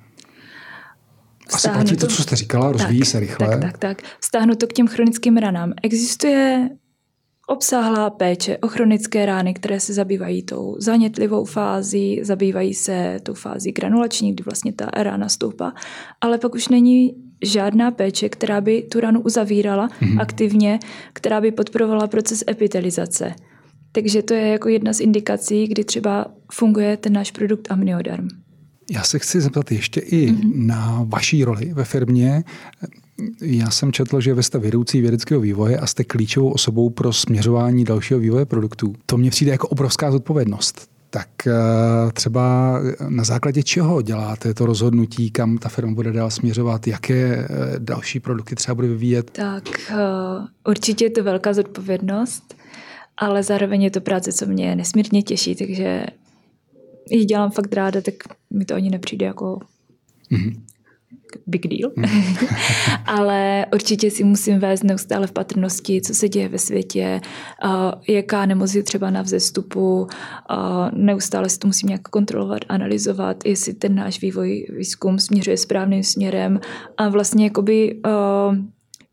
Asi 1.52 1.68
platí 1.68 1.96
to, 1.96 2.06
co 2.06 2.22
jste 2.22 2.36
říkala, 2.36 2.72
rozvíjí 2.72 3.00
tak, 3.00 3.08
se 3.08 3.20
rychle. 3.20 3.48
Tak, 3.48 3.60
tak, 3.60 3.78
tak. 3.78 4.02
Stáhnu 4.20 4.54
to 4.54 4.66
k 4.66 4.72
těm 4.72 4.86
chronickým 4.86 5.36
ranám. 5.36 5.72
Existuje 5.82 6.68
obsáhlá 7.46 8.10
péče 8.10 8.58
o 8.58 8.68
chronické 8.68 9.26
rány, 9.26 9.54
které 9.54 9.80
se 9.80 9.92
zabývají 9.92 10.42
tou 10.42 10.76
zanětlivou 10.78 11.44
fází, 11.44 12.20
zabývají 12.22 12.74
se 12.74 13.20
tou 13.22 13.34
fází 13.34 13.72
granulační, 13.72 14.32
kdy 14.32 14.44
vlastně 14.44 14.72
ta 14.72 14.86
rána 14.96 15.28
stoupá, 15.28 15.72
ale 16.20 16.38
pak 16.38 16.54
už 16.54 16.68
není 16.68 17.29
žádná 17.44 17.90
péče, 17.90 18.28
která 18.28 18.60
by 18.60 18.82
tu 18.82 19.00
ranu 19.00 19.20
uzavírala 19.20 19.88
mm-hmm. 19.88 20.20
aktivně, 20.20 20.78
která 21.12 21.40
by 21.40 21.50
podporovala 21.50 22.06
proces 22.06 22.44
epitelizace. 22.50 23.34
Takže 23.92 24.22
to 24.22 24.34
je 24.34 24.48
jako 24.48 24.68
jedna 24.68 24.92
z 24.92 25.00
indikací, 25.00 25.66
kdy 25.66 25.84
třeba 25.84 26.26
funguje 26.52 26.96
ten 26.96 27.12
náš 27.12 27.30
produkt 27.30 27.72
amniodarm. 27.72 28.28
Já 28.90 29.02
se 29.02 29.18
chci 29.18 29.40
zeptat 29.40 29.72
ještě 29.72 30.00
i 30.00 30.32
mm-hmm. 30.32 30.66
na 30.66 31.06
vaší 31.08 31.44
roli 31.44 31.72
ve 31.74 31.84
firmě. 31.84 32.44
Já 33.42 33.70
jsem 33.70 33.92
četl, 33.92 34.20
že 34.20 34.34
vy 34.34 34.42
jste 34.42 34.58
vedoucí 34.58 35.00
vědeckého 35.00 35.40
vývoje 35.40 35.78
a 35.78 35.86
jste 35.86 36.04
klíčovou 36.04 36.50
osobou 36.50 36.90
pro 36.90 37.12
směřování 37.12 37.84
dalšího 37.84 38.20
vývoje 38.20 38.46
produktů. 38.46 38.94
To 39.06 39.16
mně 39.16 39.30
přijde 39.30 39.52
jako 39.52 39.68
obrovská 39.68 40.12
zodpovědnost. 40.12 40.89
Tak 41.10 41.46
eh, 41.46 41.52
třeba 42.12 42.74
na 43.08 43.24
základě 43.24 43.62
čeho 43.62 44.02
děláte 44.02 44.54
to 44.54 44.66
rozhodnutí, 44.66 45.30
kam 45.30 45.58
ta 45.58 45.68
firma 45.68 45.92
bude 45.92 46.12
dál 46.12 46.30
směřovat, 46.30 46.86
jaké 46.86 47.34
eh, 47.34 47.48
další 47.78 48.20
produkty 48.20 48.54
třeba 48.54 48.74
bude 48.74 48.88
vyvíjet? 48.88 49.30
Tak 49.30 49.90
eh, 49.90 49.94
určitě 50.68 51.04
je 51.04 51.10
to 51.10 51.22
velká 51.22 51.52
zodpovědnost, 51.52 52.54
ale 53.16 53.42
zároveň 53.42 53.82
je 53.82 53.90
to 53.90 54.00
práce, 54.00 54.32
co 54.32 54.46
mě 54.46 54.76
nesmírně 54.76 55.22
těší, 55.22 55.54
takže 55.54 56.06
ji 57.10 57.24
dělám 57.24 57.50
fakt 57.50 57.72
ráda, 57.72 58.00
tak 58.00 58.14
mi 58.50 58.64
to 58.64 58.74
ani 58.74 58.90
nepřijde 58.90 59.26
jako 59.26 59.58
mm-hmm 60.32 60.60
big 61.46 61.66
deal. 61.68 61.90
Mm. 61.96 62.06
Ale 63.06 63.66
určitě 63.72 64.10
si 64.10 64.24
musím 64.24 64.58
vést 64.58 64.84
neustále 64.84 65.26
v 65.26 65.32
patrnosti, 65.32 66.00
co 66.00 66.14
se 66.14 66.28
děje 66.28 66.48
ve 66.48 66.58
světě, 66.58 67.20
uh, 67.64 67.70
jaká 68.08 68.46
nemoc 68.46 68.74
je 68.74 68.82
třeba 68.82 69.10
na 69.10 69.22
vzestupu. 69.22 70.00
Uh, 70.00 70.08
neustále 70.92 71.48
si 71.48 71.58
to 71.58 71.66
musím 71.66 71.86
nějak 71.86 72.02
kontrolovat, 72.02 72.60
analyzovat, 72.68 73.36
jestli 73.46 73.74
ten 73.74 73.94
náš 73.94 74.20
vývoj, 74.20 74.66
výzkum 74.76 75.18
směřuje 75.18 75.56
správným 75.56 76.02
směrem. 76.02 76.60
A 76.96 77.08
vlastně 77.08 77.44
jakoby 77.44 78.00
uh, 78.06 78.56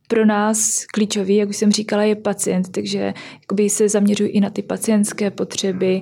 pro 0.08 0.26
nás 0.26 0.86
klíčový, 0.94 1.36
jak 1.36 1.50
už 1.50 1.58
jsem 1.58 1.72
říkala, 1.72 2.04
je 2.04 2.16
pacient, 2.16 2.70
takže 2.70 3.14
jakoby 3.42 3.70
se 3.70 3.90
zaměřuji 3.90 4.30
i 4.30 4.40
na 4.40 4.50
ty 4.50 4.62
pacientské 4.62 5.32
potřeby 5.32 6.02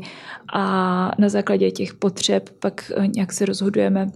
a 0.54 1.12
na 1.20 1.30
základě 1.30 1.72
těch 1.72 1.94
potřeb 1.94 2.50
pak 2.60 2.92
nějak 3.16 3.34
se 3.34 3.46
rozhodujeme, 3.46 4.12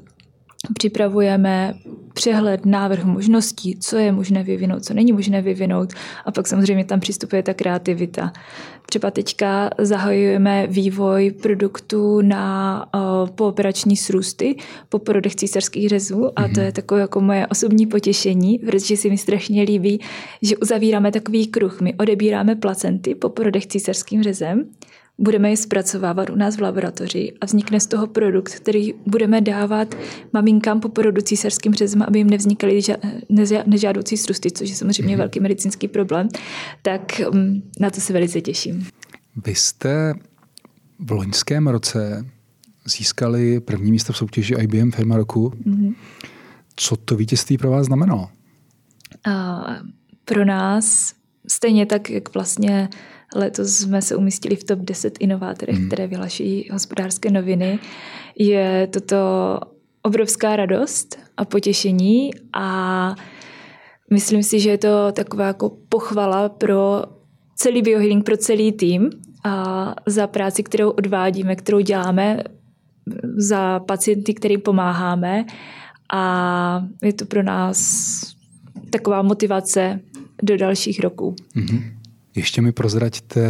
připravujeme 0.74 1.74
přehled, 2.14 2.66
návrh 2.66 3.06
možností, 3.06 3.78
co 3.80 3.98
je 3.98 4.12
možné 4.12 4.44
vyvinout, 4.44 4.86
co 4.86 4.94
není 4.94 5.12
možné 5.12 5.42
vyvinout 5.42 5.94
a 6.26 6.32
pak 6.32 6.48
samozřejmě 6.48 6.86
tam 6.86 7.00
přistupuje 7.00 7.44
ta 7.44 7.54
kreativita. 7.54 8.34
Třeba 8.86 9.12
teďka 9.12 9.70
zahajujeme 9.78 10.68
vývoj 10.68 11.32
produktů 11.42 12.22
na 12.22 12.86
uh, 12.96 13.30
pooperační 13.30 13.98
srůsty 13.98 14.56
po 14.90 15.00
porodech 15.00 15.36
císařských 15.36 15.90
řezů 15.90 16.40
a 16.40 16.44
to 16.44 16.50
mhm. 16.50 16.62
je 16.62 16.72
takové 16.72 17.02
jako 17.02 17.22
moje 17.22 17.48
osobní 17.48 17.88
potěšení, 17.88 18.60
protože 18.60 18.98
si 18.98 19.10
mi 19.10 19.18
strašně 19.18 19.64
líbí, 19.64 20.02
že 20.42 20.58
uzavíráme 20.58 21.12
takový 21.12 21.48
kruh. 21.48 21.82
My 21.82 21.94
odebíráme 21.96 22.56
placenty 22.56 23.16
po 23.16 23.30
porodech 23.30 23.68
císařským 23.68 24.24
řezem 24.24 24.70
budeme 25.20 25.50
je 25.50 25.58
zpracovávat 25.58 26.30
u 26.30 26.36
nás 26.36 26.58
v 26.58 26.62
laboratoři 26.62 27.34
a 27.42 27.46
vznikne 27.46 27.80
z 27.80 27.88
toho 27.88 28.08
produkt, 28.08 28.56
který 28.56 28.94
budeme 29.06 29.42
dávat 29.42 29.96
maminkám 30.34 30.80
po 30.80 30.90
porodu 30.90 31.22
císařským 31.22 31.74
řezem, 31.74 32.02
aby 32.02 32.20
jim 32.20 32.30
nevznikaly 32.30 32.82
nežádoucí 33.66 34.18
strusty, 34.18 34.52
což 34.52 34.70
je 34.70 34.76
samozřejmě 34.76 35.16
mm-hmm. 35.16 35.18
velký 35.18 35.40
medicínský 35.40 35.88
problém, 35.88 36.30
tak 36.82 37.22
mm, 37.34 37.62
na 37.80 37.90
to 37.90 38.02
se 38.02 38.14
velice 38.14 38.42
těším. 38.42 38.88
Vy 39.46 39.56
jste 39.56 40.14
v 41.00 41.12
loňském 41.12 41.68
roce 41.68 42.26
získali 42.86 43.60
první 43.60 43.92
místo 43.92 44.14
v 44.14 44.18
soutěži 44.18 44.56
IBM 44.60 44.92
Firma 44.92 45.18
roku. 45.18 45.50
Mm-hmm. 45.50 45.96
Co 46.76 46.96
to 46.96 47.16
vítězství 47.16 47.58
pro 47.58 47.72
vás 47.72 47.86
znamenalo? 47.86 48.30
A 49.26 49.66
pro 50.26 50.46
nás 50.46 51.14
stejně 51.48 51.86
tak, 51.86 52.10
jak 52.10 52.34
vlastně 52.34 52.90
Letos 53.36 53.68
jsme 53.68 54.02
se 54.02 54.16
umístili 54.16 54.56
v 54.56 54.64
top 54.64 54.80
10 54.80 55.18
inovátorech, 55.20 55.76
hmm. 55.76 55.88
které 55.88 56.08
vyhlaší 56.08 56.70
hospodářské 56.72 57.32
noviny. 57.32 57.80
Je 58.36 58.88
toto 58.88 59.18
obrovská 60.02 60.56
radost 60.56 61.20
a 61.38 61.46
potěšení 61.46 62.32
a 62.54 63.16
myslím 64.12 64.44
si, 64.44 64.60
že 64.60 64.70
je 64.70 64.78
to 64.78 65.12
taková 65.12 65.48
jako 65.48 65.78
pochvala 65.90 66.50
pro 66.50 67.04
celý 67.56 67.82
biohealing, 67.82 68.26
pro 68.26 68.38
celý 68.38 68.72
tým 68.72 69.10
a 69.44 69.96
za 70.06 70.28
práci, 70.28 70.64
kterou 70.64 70.90
odvádíme, 70.90 71.56
kterou 71.56 71.80
děláme, 71.80 72.44
za 73.38 73.80
pacienty, 73.80 74.34
kterým 74.34 74.62
pomáháme 74.62 75.46
a 76.14 76.88
je 77.04 77.14
to 77.14 77.26
pro 77.26 77.44
nás 77.44 77.80
taková 78.90 79.22
motivace 79.22 80.00
do 80.44 80.58
dalších 80.58 81.00
roků. 81.00 81.36
Mm-hmm. 81.56 81.99
Ještě 82.36 82.62
mi 82.62 82.72
prozraďte, 82.72 83.42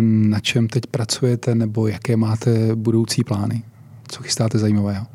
na 0.00 0.40
čem 0.40 0.68
teď 0.68 0.86
pracujete 0.86 1.54
nebo 1.54 1.86
jaké 1.86 2.16
máte 2.16 2.74
budoucí 2.74 3.24
plány. 3.24 3.62
Co 4.08 4.22
chystáte 4.22 4.58
zajímavého? 4.58 5.06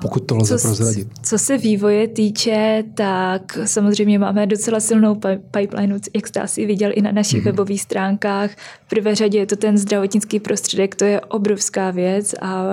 Pokud 0.00 0.20
to 0.20 0.36
lze 0.36 0.58
co, 0.58 0.68
prozradit. 0.68 1.08
Co 1.22 1.38
se 1.38 1.58
vývoje 1.58 2.08
týče, 2.08 2.84
tak 2.94 3.58
samozřejmě 3.64 4.18
máme 4.18 4.46
docela 4.46 4.80
silnou 4.80 5.20
pipeline, 5.50 5.98
jak 6.14 6.26
jste 6.26 6.40
asi 6.40 6.66
viděl 6.66 6.90
i 6.94 7.02
na 7.02 7.12
našich 7.12 7.42
mm-hmm. 7.42 7.44
webových 7.44 7.82
stránkách. 7.82 8.50
V 8.86 8.88
prvé 8.88 9.14
řadě 9.14 9.38
je 9.38 9.46
to 9.46 9.56
ten 9.56 9.78
zdravotnický 9.78 10.40
prostředek, 10.40 10.94
to 10.94 11.04
je 11.04 11.20
obrovská 11.20 11.90
věc 11.90 12.34
a 12.42 12.64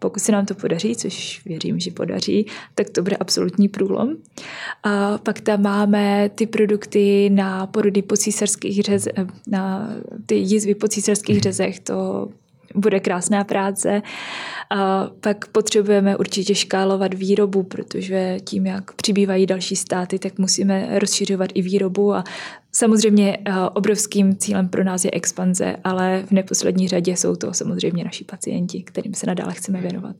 pokud 0.00 0.20
se 0.20 0.32
nám 0.32 0.46
to 0.46 0.54
podaří, 0.54 0.96
což 0.96 1.44
věřím, 1.44 1.80
že 1.80 1.90
podaří, 1.90 2.46
tak 2.74 2.90
to 2.90 3.02
bude 3.02 3.16
absolutní 3.16 3.68
průlom. 3.68 4.16
A 4.82 5.18
pak 5.18 5.40
tam 5.40 5.62
máme 5.62 6.30
ty 6.34 6.46
produkty 6.46 7.30
na 7.30 7.66
porody 7.66 8.02
po 8.02 8.16
císařských 8.16 8.82
řezech, 8.82 9.12
na 9.46 9.90
ty 10.26 10.34
jizvy 10.34 10.74
po 10.74 10.88
císařských 10.88 11.40
řezech, 11.40 11.80
to 11.80 12.28
bude 12.74 13.00
krásná 13.00 13.44
práce. 13.44 14.02
A 14.70 15.10
pak 15.20 15.48
potřebujeme 15.48 16.16
určitě 16.16 16.54
škálovat 16.54 17.14
výrobu, 17.14 17.62
protože 17.62 18.36
tím, 18.44 18.66
jak 18.66 18.92
přibývají 18.92 19.46
další 19.46 19.76
státy, 19.76 20.18
tak 20.18 20.38
musíme 20.38 20.98
rozšiřovat 20.98 21.50
i 21.54 21.62
výrobu 21.62 22.14
a 22.14 22.24
samozřejmě 22.72 23.38
obrovským 23.72 24.36
cílem 24.36 24.68
pro 24.68 24.84
nás 24.84 25.04
je 25.04 25.10
expanze, 25.10 25.76
ale 25.84 26.22
v 26.26 26.30
neposlední 26.30 26.88
řadě 26.88 27.16
jsou 27.16 27.36
to 27.36 27.54
samozřejmě 27.54 28.04
naši 28.04 28.24
pacienti, 28.24 28.82
kterým 28.82 29.14
se 29.14 29.26
nadále 29.26 29.54
chceme 29.54 29.80
věnovat. 29.80 30.16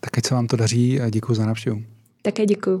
Tak 0.00 0.18
ať 0.18 0.26
se 0.26 0.34
vám 0.34 0.46
to 0.46 0.56
daří 0.56 1.00
a 1.00 1.10
děkuji 1.10 1.34
za 1.34 1.46
návštěvu. 1.46 1.82
Také 2.22 2.46
děkuji. 2.46 2.80